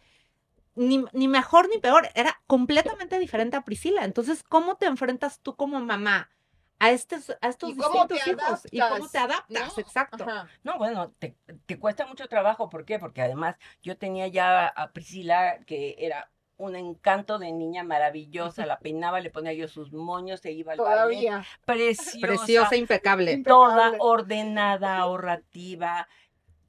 [0.80, 4.04] ni, ni mejor ni peor, era completamente diferente a Priscila.
[4.04, 6.30] Entonces, ¿cómo te enfrentas tú como mamá
[6.78, 8.66] a, estos, a estos ¿Y cómo te distintos hijos?
[8.70, 9.76] ¿Y cómo te adaptas?
[9.76, 9.82] ¿no?
[9.82, 10.24] Exacto.
[10.24, 10.48] Ajá.
[10.64, 12.98] No, bueno, te, te cuesta mucho trabajo, ¿por qué?
[12.98, 18.78] Porque además yo tenía ya a Priscila, que era un encanto de niña maravillosa, la
[18.80, 21.44] peinaba, le ponía yo sus moños, se iba al ballet, Todavía.
[21.64, 23.38] preciosa, Preciosa, impecable.
[23.38, 23.98] toda Impecable.
[24.00, 26.06] ordenada, ahorrativa,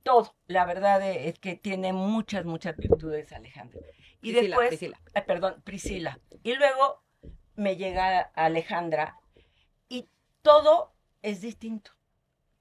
[0.04, 0.34] todo.
[0.47, 3.80] La verdad es que tiene muchas, muchas virtudes, Alejandra.
[4.21, 4.99] Y Priscila, después, Priscila.
[5.13, 6.19] ay, perdón, Priscila.
[6.43, 7.03] Y luego
[7.55, 9.19] me llega Alejandra
[9.89, 10.10] y
[10.41, 11.91] todo es distinto.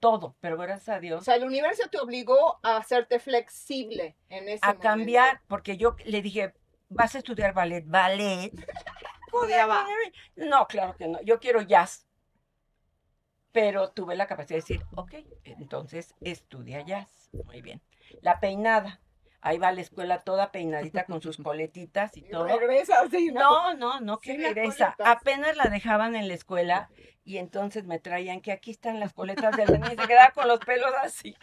[0.00, 1.24] Todo, pero gracias a O Dios.
[1.24, 4.82] sea, el universo te obligó a hacerte flexible en ese a momento.
[4.82, 6.54] cambiar, porque yo le dije,
[6.88, 8.50] vas a estudiar ballet, ballet.
[10.36, 12.06] No, claro que no, yo quiero jazz.
[13.52, 17.28] Pero tuve la capacidad de decir, ok, entonces estudia jazz.
[17.44, 17.80] Muy bien.
[18.22, 19.00] La peinada.
[19.42, 22.44] Ahí va a la escuela toda peinadita con sus coletitas y Y todo.
[22.44, 23.40] regresa así, ¿no?
[23.40, 24.96] No, no, no, que regresa.
[25.04, 26.90] Apenas la dejaban en la escuela
[27.24, 30.46] y entonces me traían que aquí están las coletas del René y se quedaba con
[30.48, 31.34] los pelos así.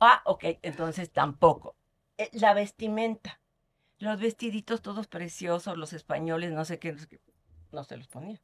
[0.00, 1.76] Ah, ok, entonces tampoco.
[2.16, 3.40] Eh, La vestimenta.
[3.98, 7.20] Los vestiditos todos preciosos, los españoles, no sé qué, no sé qué,
[7.72, 8.40] no se los ponía.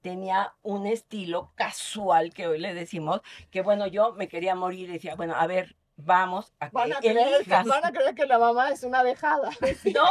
[0.00, 4.92] Tenía un estilo casual que hoy le decimos, que bueno, yo me quería morir y
[4.94, 7.66] decía, bueno, a ver, vamos a que Van a, creer, elijas.
[7.66, 9.50] van a creer que la mamá es una dejada.
[9.94, 10.08] No,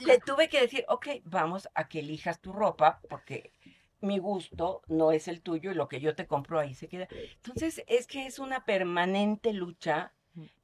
[0.00, 3.52] le tuve que decir, ok, vamos a que elijas tu ropa porque
[4.00, 7.08] mi gusto no es el tuyo y lo que yo te compro ahí se queda.
[7.36, 10.12] Entonces, es que es una permanente lucha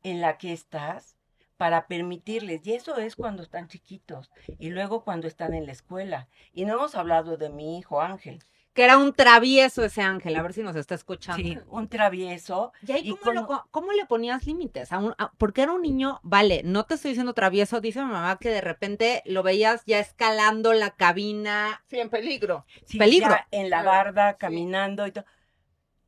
[0.02, 1.16] en la que estás
[1.56, 6.28] para permitirles, y eso es cuando están chiquitos y luego cuando están en la escuela.
[6.52, 8.42] Y no hemos hablado de mi hijo Ángel,
[8.74, 11.42] Que era un travieso ese ángel, a ver si nos está escuchando.
[11.42, 12.72] sí, un travieso.
[12.86, 14.92] ¿Y ahí Y cómo, lo- cómo le ponías límites?
[14.92, 18.10] A un- a- porque era un niño, vale, no te estoy diciendo travieso, dice mi
[18.10, 21.82] mamá que de repente lo veías ya escalando la cabina.
[21.88, 22.66] Sí, en peligro.
[22.84, 23.30] sí, Peligro.
[23.30, 24.36] ya en la barda, sí.
[24.40, 25.24] caminando y todo.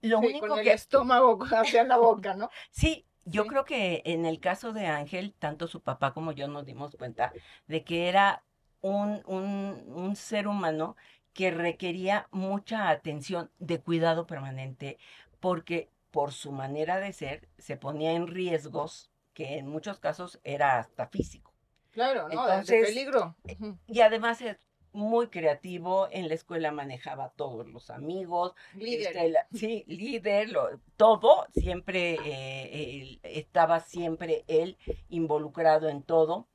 [0.02, 1.38] Lo Sí, único con el que estómago
[1.80, 2.50] hacia la boca, ¿no?
[2.70, 3.48] Sí, yo Sí.
[3.48, 7.32] creo que en el caso de Ángel, tanto su papá como yo nos dimos cuenta
[7.68, 8.42] de que era
[8.80, 10.96] un, un, un ser humano
[11.36, 14.98] que requería mucha atención de cuidado permanente,
[15.38, 20.78] porque por su manera de ser se ponía en riesgos que en muchos casos era
[20.78, 21.52] hasta físico.
[21.90, 22.46] Claro, ¿no?
[22.46, 23.36] De Entonces, peligro.
[23.44, 23.78] Ujú.
[23.86, 24.56] Y además es
[24.92, 29.08] muy creativo, en la escuela manejaba todos los amigos, Líder.
[29.08, 34.78] este, la- sí, líder, lo- todo, siempre eh, él- estaba siempre él
[35.10, 36.48] involucrado en todo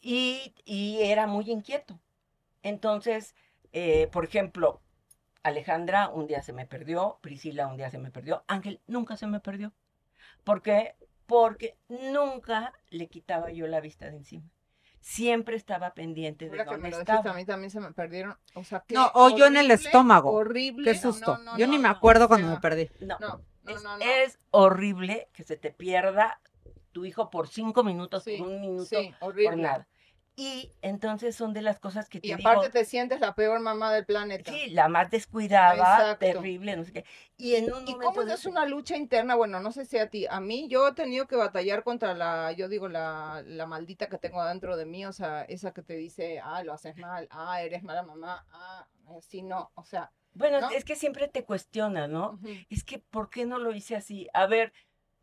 [0.00, 2.00] y, y era muy inquieto.
[2.62, 3.36] Entonces,
[3.72, 4.80] eh, por ejemplo,
[5.42, 9.26] Alejandra un día se me perdió, Priscila un día se me perdió, Ángel nunca se
[9.26, 9.72] me perdió.
[10.44, 10.96] ¿Por qué?
[11.26, 14.50] Porque nunca le quitaba yo la vista de encima.
[15.00, 17.36] Siempre estaba pendiente de Ahora que me dónde lo decís, a estaba.
[17.36, 18.36] mí también se me perdieron.
[18.54, 20.32] O sea, qué No, o yo en el estómago.
[20.32, 20.90] Horrible.
[20.90, 21.38] Qué susto.
[21.38, 22.90] No, no, Yo no, ni me acuerdo cuando me perdí.
[23.00, 24.04] No, No, no, es, no, no.
[24.04, 26.40] es horrible que se te pierda
[26.92, 29.50] tu hijo por cinco minutos, Sí, por un minuto, Sí, horrible.
[29.50, 29.88] por nada.
[30.40, 33.58] Y entonces son de las cosas que te Y digo, aparte te sientes la peor
[33.60, 34.52] mamá del planeta.
[34.52, 36.18] sí, la más descuidada, Exacto.
[36.18, 37.04] terrible, no sé qué.
[37.36, 39.34] Y en un ¿Y momento cómo de es una lucha interna?
[39.34, 42.52] Bueno, no sé si a ti, a mí yo he tenido que batallar contra la,
[42.52, 45.94] yo digo, la, la maldita que tengo dentro de mí, o sea, esa que te
[45.94, 48.86] dice, ah, lo haces mal, ah, eres mala mamá, ah,
[49.18, 50.70] así no, o sea, Bueno, ¿no?
[50.70, 52.38] es que siempre te cuestionas, ¿no?
[52.70, 54.28] Es que, ¿por qué no lo hice así?
[54.34, 54.72] A ver,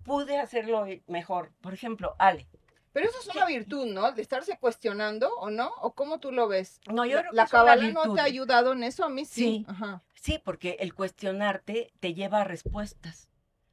[0.04, 1.54] pude hacerlo mejor.
[1.62, 2.47] Por ejemplo, Ale.
[2.96, 4.14] Pero eso es una virtud, ¿no?
[4.14, 5.70] De estarse cuestionando, ¿o no?
[5.82, 6.80] ¿O cómo tú lo ves?
[6.88, 9.26] No, yo la creo que la cábala no te ha ayudado en eso, a mí
[9.26, 9.42] sí.
[9.42, 9.66] Sí.
[9.68, 10.02] Ajá.
[10.14, 13.28] Sí, porque el cuestionarte te lleva a respuestas,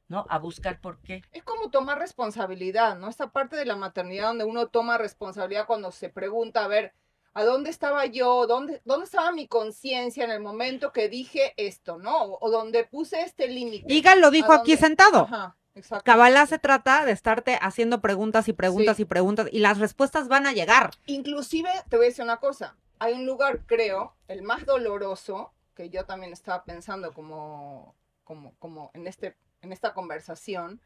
[0.09, 0.25] ¿no?
[0.27, 1.21] A buscar por qué.
[1.31, 3.07] Es como tomar responsabilidad, ¿no?
[3.07, 6.93] Esta parte de la maternidad donde uno toma responsabilidad cuando se pregunta, a ver,
[7.33, 8.45] ¿a dónde estaba yo?
[8.45, 12.23] ¿Dónde, dónde estaba mi conciencia en el momento que dije esto, ¿no?
[12.23, 13.93] O, o donde puse este límite.
[13.93, 14.85] Igal lo dijo ¿A aquí dónde?
[14.85, 15.19] sentado.
[15.19, 16.03] Ajá, exacto.
[16.05, 19.03] Kabbalah se trata de estarte haciendo preguntas y preguntas Sí.
[19.03, 20.91] y preguntas y las respuestas van a llegar.
[21.05, 25.89] Inclusive, te voy a decir una cosa, hay un lugar, creo, el más doloroso, que
[25.89, 30.81] yo también estaba pensando como, como, como en, este, en esta conversación,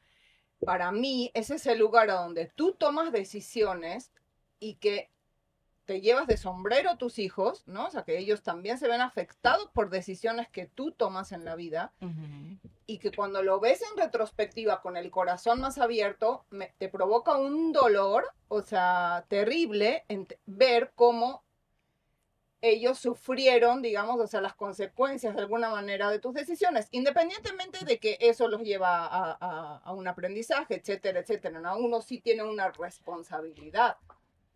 [0.66, 4.12] para mí ese es el lugar a donde tú tomas decisiones
[4.60, 5.12] y que
[5.88, 7.88] te llevas de sombrero tus hijos, ¿no?
[7.88, 11.56] O sea, que ellos también se ven afectados por decisiones que tú tomas en la
[11.56, 11.94] vida
[12.86, 16.46] y que cuando lo ves en retrospectiva con el corazón más abierto,
[16.78, 21.44] te provoca un dolor, o sea, terrible, en ver cómo
[22.62, 28.00] ellos sufrieron, digamos, o sea, las consecuencias de alguna manera de tus decisiones, independientemente de
[28.00, 31.60] que eso los lleva a, a- a un aprendizaje, etcétera, etcétera.
[31.60, 31.78] ¿no?
[31.78, 33.98] Uno sí tiene una responsabilidad.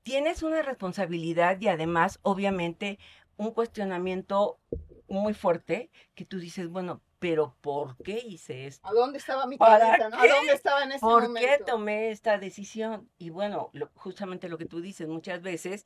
[0.03, 2.97] Tienes una responsabilidad y además, obviamente,
[3.37, 4.59] un cuestionamiento
[5.07, 8.87] muy fuerte que tú dices, bueno, pero ¿por qué hice esto?
[8.87, 10.10] ¿A dónde estaba mi ¿Para cabeza?
[10.10, 10.17] no?
[10.19, 13.10] ¿A dónde estaba en ese ¿Por qué tomé esta decisión?
[13.19, 15.85] Y bueno, lo- justamente lo que tú dices, muchas veces,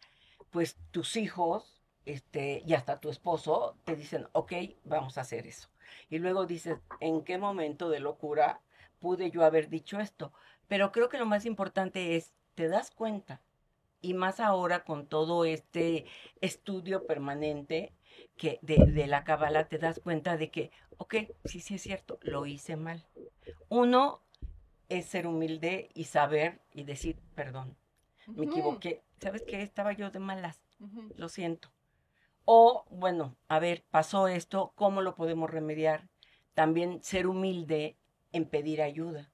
[0.51, 4.53] pues tus hijos, este, y hasta tu esposo, te dicen, ok,
[4.85, 5.69] vamos a hacer eso.
[6.09, 8.61] Y luego dices, ¿en qué momento de locura
[8.99, 10.31] pude yo haber dicho esto?
[10.67, 13.41] Pero creo que lo más importante es, te das cuenta
[14.05, 16.05] y más ahora con todo este
[16.39, 17.91] estudio permanente
[18.37, 22.19] que de, de la cábala te das cuenta de que, ok, sí, sí es cierto,
[22.21, 23.07] lo hice mal.
[23.67, 24.21] Uno
[24.89, 27.75] es ser humilde y saber y decir, perdón,
[28.27, 29.01] me equivoqué.
[29.19, 29.63] ¿Sabes qué?
[29.63, 30.61] Estaba yo de malas,
[31.15, 31.71] lo siento.
[32.43, 36.09] O, bueno, a ver, pasó esto, ¿cómo lo podemos remediar?
[36.53, 37.97] También ser humilde
[38.31, 39.31] en pedir ayuda.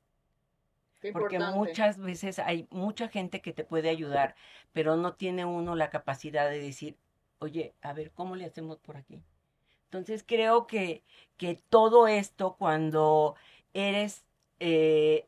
[1.02, 1.58] Qué Porque importante.
[1.58, 4.36] muchas veces hay mucha gente que te puede ayudar,
[4.72, 6.98] pero no tiene uno la capacidad de decir,
[7.40, 9.22] oye, a ver, ¿cómo le hacemos por aquí?
[9.86, 11.04] Entonces creo que,
[11.38, 13.36] que todo esto, cuando
[13.74, 14.26] eres
[14.60, 15.28] eh,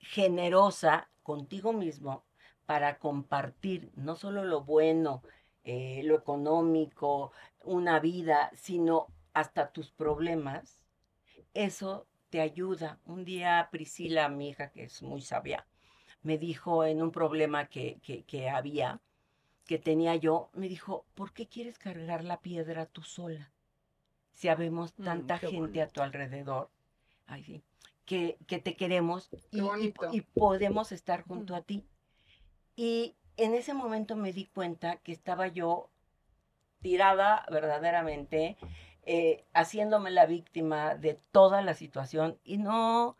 [0.00, 2.24] generosa contigo mismo
[2.66, 5.22] para compartir no solo lo bueno,
[5.64, 7.32] eh, lo económico,
[7.64, 10.80] una vida, sino hasta tus problemas,
[11.54, 12.98] eso te ayuda.
[13.06, 15.66] Un día Priscila, mi hija, que es muy sabia,
[16.22, 19.00] me dijo en un problema que, que, que había,
[19.66, 23.52] que tenía yo, me dijo, ¿por qué quieres cargar la piedra tú sola?
[24.32, 26.70] Si habemos Mm, tanta gente a tu alrededor,
[27.26, 27.62] ay, sí,
[28.06, 29.60] que, que te queremos y,
[30.10, 31.84] y- podemos estar junto a ti.
[32.76, 35.90] Y en ese momento me di cuenta que estaba yo
[36.80, 38.56] tirada verdaderamente,
[39.12, 43.16] eh, haciéndome la víctima de toda la situación y no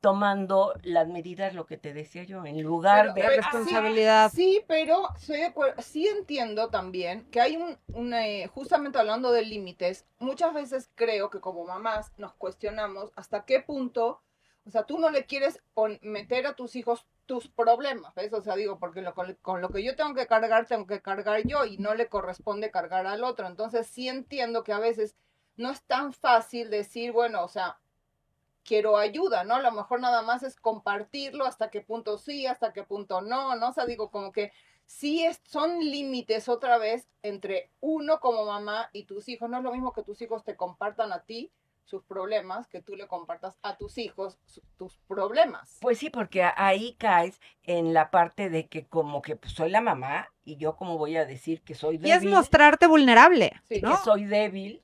[0.00, 3.20] tomando las medidas, lo que te decía yo, en lugar Pero- de...
[3.22, 4.30] pero- responsabilidad.
[4.34, 9.32] Sí, pero estoy de acuer- sí entiendo también que hay un, una, eh, justamente hablando
[9.32, 14.20] de límites, muchas veces creo que como mamás nos cuestionamos hasta qué punto,
[14.66, 15.60] o sea, tú no le quieres
[16.02, 18.30] meter a tus hijos tus problemas, ¿ves?
[18.34, 21.00] O sea, digo, porque lo- con, con lo que yo tengo que cargar, tengo que
[21.00, 23.46] cargar yo y no le corresponde cargar al otro.
[23.46, 25.16] Entonces sí entiendo que a veces
[25.56, 27.78] no es tan fácil decir, bueno, o sea,
[28.64, 29.54] quiero ayuda, ¿no?
[29.56, 33.54] A lo mejor nada más es compartirlo, hasta qué punto sí, hasta qué punto no,
[33.56, 33.68] ¿no?
[33.68, 34.52] O sea, digo, como que
[34.86, 39.50] sí es, son límites otra vez entre uno como mamá y tus hijos.
[39.50, 41.50] No es lo mismo que tus hijos te compartan a ti
[41.84, 45.76] sus problemas, que tú le compartas a tus hijos su- tus problemas.
[45.82, 49.82] Pues sí, porque ahí caes en la parte de que como que pues, soy la
[49.82, 53.82] mamá y yo como voy a decir que soy Y es débil, mostrarte vulnerable, Sí,
[53.82, 53.90] ¿no?
[53.90, 54.82] que soy débil,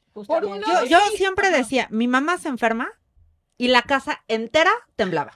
[0.60, 2.90] lado, Yo, siempre decía, mi mamá se enferma
[3.56, 5.32] y la casa entera temblaba.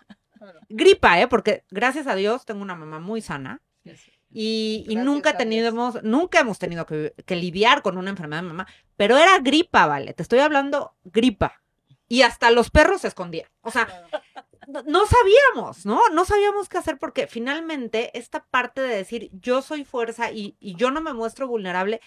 [0.69, 1.29] Gripa, ¿eh?
[1.29, 3.63] Porque gracias a Dios tengo una mamá muy sana
[4.31, 8.67] y, y nunca tenemos, nunca hemos tenido que, que lidiar con una enfermedad de mamá,
[8.97, 10.13] pero era gripa, ¿vale?
[10.13, 11.63] Te estoy hablando gripa.
[12.09, 13.49] Y hasta los perros se escondían.
[13.63, 14.07] O sea,
[14.67, 16.01] no, no sabíamos, ¿no?
[16.13, 20.75] No sabíamos qué hacer porque finalmente esta parte de decir yo soy fuerza y, y
[20.75, 22.01] yo no me muestro vulnerable,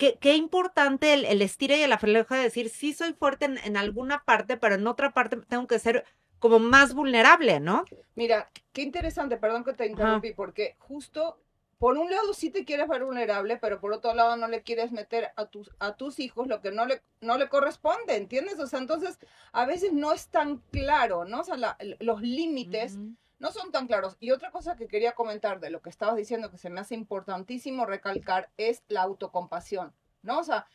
[0.00, 3.58] qué, qué importante el, el estira y el afloja de decir sí soy fuerte en,
[3.58, 6.04] en alguna parte, pero en otra parte tengo que ser
[6.38, 7.84] como más vulnerable, ¿no?
[8.14, 11.38] Mira, qué interesante, perdón que te interrumpí, porque justo
[11.78, 14.90] por un lado sí te quieres ver vulnerable, pero por otro lado no le quieres
[14.92, 18.58] meter a tus, a tus hijos lo que no le, no le corresponde, ¿entiendes?
[18.58, 19.18] O sea, entonces
[19.52, 21.40] a veces no es tan claro, ¿no?
[21.40, 22.98] O sea, la- los límites.
[23.40, 24.16] No son tan claros.
[24.20, 26.94] Y otra cosa que quería comentar de lo que estabas diciendo, que se me hace
[26.94, 30.38] importantísimo recalcar, es la autocompasión, ¿no?
[30.38, 30.66] O sea,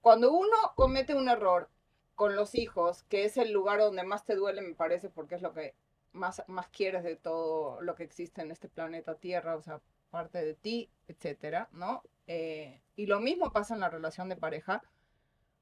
[0.00, 1.70] cuando uno comete un error
[2.14, 5.42] con los hijos, que es el lugar donde más te duele, me parece, porque es
[5.42, 5.74] lo que
[6.12, 10.42] más, más quieres de todo lo que existe en este planeta Tierra, o sea, parte
[10.42, 12.02] de ti, etcétera, ¿no?
[12.26, 14.82] Eh, y lo mismo pasa en la relación de pareja.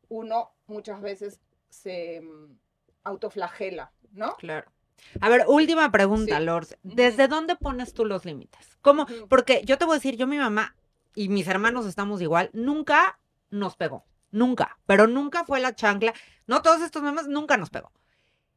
[0.08, 1.40] Uno muchas veces
[1.70, 2.58] se mm,
[3.02, 4.36] autoflagela, ¿no?
[4.36, 4.70] Claro.
[5.20, 6.74] A ver, última pregunta, Sí.
[6.82, 8.78] ¿Desde dónde pones tú los límites?
[8.80, 9.06] ¿Cómo?
[9.28, 10.74] Porque yo te voy a decir, yo mi mamá
[11.14, 13.18] y mis hermanos estamos igual, nunca
[13.50, 14.04] nos pegó.
[14.30, 16.14] Nunca, pero nunca fue la chancla.
[16.46, 17.92] No todos estos memes nunca nos pegó.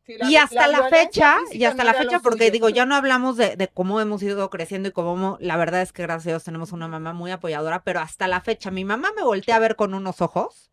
[0.05, 3.55] Sí, y hasta la, fecha, y hasta la fecha, porque digo, ya no hablamos de,
[3.55, 6.71] de cómo hemos ido creciendo y cómo, la verdad es que gracias a Dios tenemos
[6.73, 9.95] una mamá muy apoyadora, pero hasta la fecha, mi mamá me voltea a ver con
[9.95, 10.69] unos ojos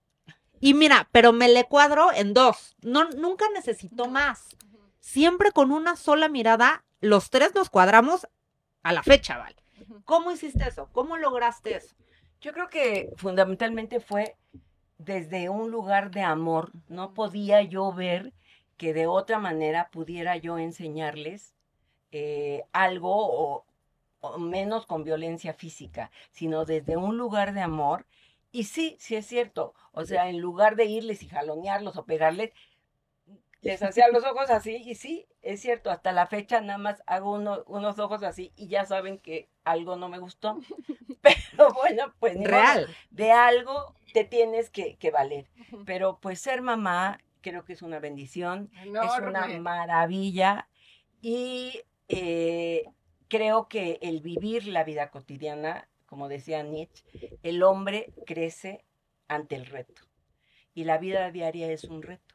[0.64, 2.76] y mira, pero me le cuadro en dos.
[2.82, 4.56] No, nunca necesitó más.
[5.03, 8.28] Siempre con una sola mirada, los tres nos cuadramos
[8.84, 9.57] a la fecha, ¿vale?
[10.05, 10.88] ¿Cómo hiciste eso?
[10.92, 11.96] ¿Cómo lograste eso?
[12.40, 14.36] Yo creo que fundamentalmente fue
[14.98, 16.70] desde un lugar de amor.
[16.86, 18.32] No podía yo ver
[18.76, 21.57] que de otra manera pudiera yo enseñarles
[22.12, 23.66] eh, algo o,
[24.20, 28.07] o menos con violencia física, sino desde un lugar de amor.
[28.53, 29.74] Y sí, sí es cierto.
[29.90, 32.53] O sea, en lugar de irles y jalonearlos o pegarles,
[33.62, 37.32] les hacía los ojos así y sí, es cierto, hasta la fecha nada más hago
[37.32, 40.58] uno- unos ojos así y ya saben que algo no me gustó.
[41.22, 42.96] Pero bueno, pues ni modo Real.
[43.10, 45.48] de algo te tienes que, que valer.
[45.86, 50.68] Pero pues ser mamá creo que es una bendición, es una maravilla
[51.20, 52.84] y eh,
[53.28, 57.04] creo que el vivir la vida cotidiana, como decía Nietzsche,
[57.42, 58.84] el hombre crece
[59.28, 60.02] ante el reto.
[60.74, 62.32] Y la vida diaria es un reto.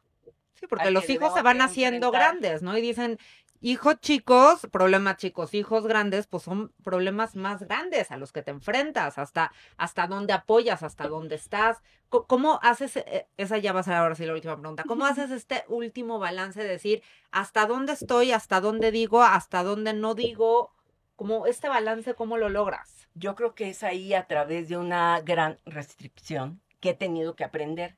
[0.58, 2.76] Sí, porque los hijos se van haciendo grandes, ¿no?
[2.76, 3.18] Y dicen,
[3.60, 8.50] hijos chicos, problemas chicos, hijos grandes, pues son problemas más grandes a los que te
[8.50, 11.78] enfrentas, hasta, hasta dónde apoyas, hasta dónde estás.
[12.08, 15.04] Co- ¿Cómo haces, eh, esa ya va a ser ahora sí la última pregunta, ¿cómo
[15.06, 20.14] haces este último balance de decir hasta dónde estoy, hasta dónde digo, hasta dónde no
[20.14, 20.72] digo?
[21.16, 23.08] Como este balance, ¿cómo lo logras?
[23.14, 27.42] Yo creo que es ahí a través de una gran restricción que he tenido que
[27.44, 27.96] aprender.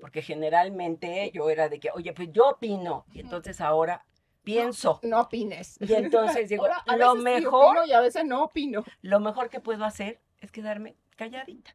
[0.00, 3.04] Porque generalmente yo era de que, oye, pues yo opino.
[3.12, 4.04] Y entonces ahora
[4.42, 5.00] pienso.
[5.02, 5.76] No opines.
[5.80, 8.84] Y entonces digo, Ahora, a lo veces mejor, opino y a veces no opino.
[9.02, 11.74] lo mejor que puedo hacer es quedarme calladita.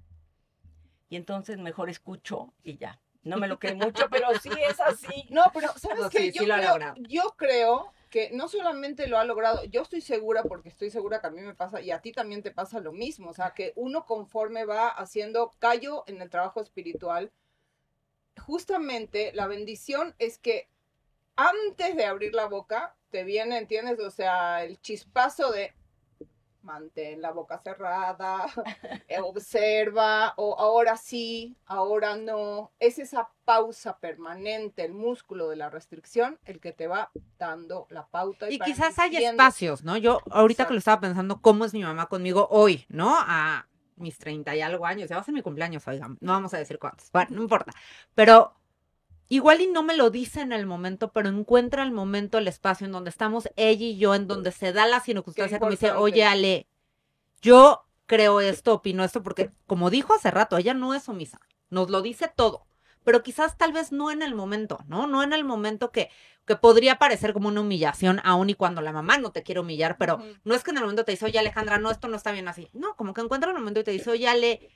[1.09, 2.99] Y entonces mejor escucho y ya.
[3.23, 5.25] No me lo creo mucho, pero sí es así.
[5.29, 6.19] No, pero ¿sabes No, qué?
[6.19, 10.43] sí, yo, sí creo, yo creo que no solamente lo ha logrado, yo estoy segura,
[10.43, 12.91] porque estoy segura que a mí me pasa y a ti también te pasa lo
[12.93, 17.31] mismo, o sea, que uno conforme va haciendo callo en el trabajo espiritual,
[18.39, 20.69] justamente la bendición es que
[21.35, 23.99] antes de abrir la boca te viene, ¿entiendes?
[23.99, 25.73] O sea, el chispazo de
[26.65, 28.45] mantén la boca cerrada,
[29.07, 32.71] eh, observa, o ahora sí, ahora no.
[32.79, 38.07] Es esa pausa permanente, el músculo de la restricción, el que te va dando la
[38.07, 38.49] pauta.
[38.49, 39.95] Y quizás hay espacios, ¿no?
[39.95, 40.69] Yo ahorita Exacto.
[40.69, 43.15] que lo estaba pensando, ¿cómo es mi mamá conmigo hoy, ¿no?
[43.15, 46.53] A mis 30 y algo años, ya va a ser mi cumpleaños, oigan, no vamos
[46.53, 47.71] a decir cuántos, bueno, no importa,
[48.13, 48.53] pero
[49.27, 52.85] igual y no me lo dice en el momento, pero encuentra el momento, el espacio
[52.85, 55.91] en donde estamos ella y yo, en donde se da la circunstancia que me dice,
[55.91, 56.67] oye, Ale,
[57.41, 61.39] yo creo esto, opino esto, porque como dijo hace rato, ella no es sumisa,
[61.69, 62.67] nos lo dice todo,
[63.05, 65.07] pero quizás tal vez no en el momento, ¿no?
[65.07, 66.09] No en el momento que,
[66.45, 69.97] que podría parecer como una humillación, aun y cuando la mamá no te quiere humillar,
[69.97, 72.31] pero no es que en el momento te dice, oye Alejandra, no, esto no está
[72.31, 72.69] bien así.
[72.73, 74.69] No, como que encuentra el momento y te dice, oye Ale,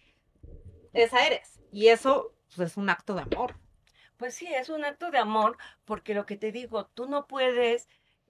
[0.93, 1.59] esa eres.
[1.71, 3.55] Y eso pues, es un acto de amor.
[4.17, 7.87] Pues sí, es un acto de amor, porque lo que te digo, tú no puedes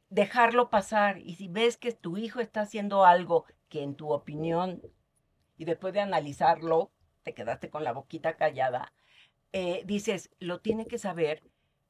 [0.10, 1.18] dejarlo pasar.
[1.20, 4.82] Y si ves que tu hijo está haciendo algo que en tu opinión,
[5.58, 6.92] y después de analizarlo,
[7.24, 8.94] te quedaste con la boquita callada,
[9.54, 11.44] eh, dices, lo tiene que saber.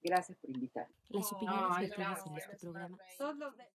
[0.00, 0.86] Gracias por invitar.
[1.08, 2.98] Las opiniones Ay, vertidas en este programa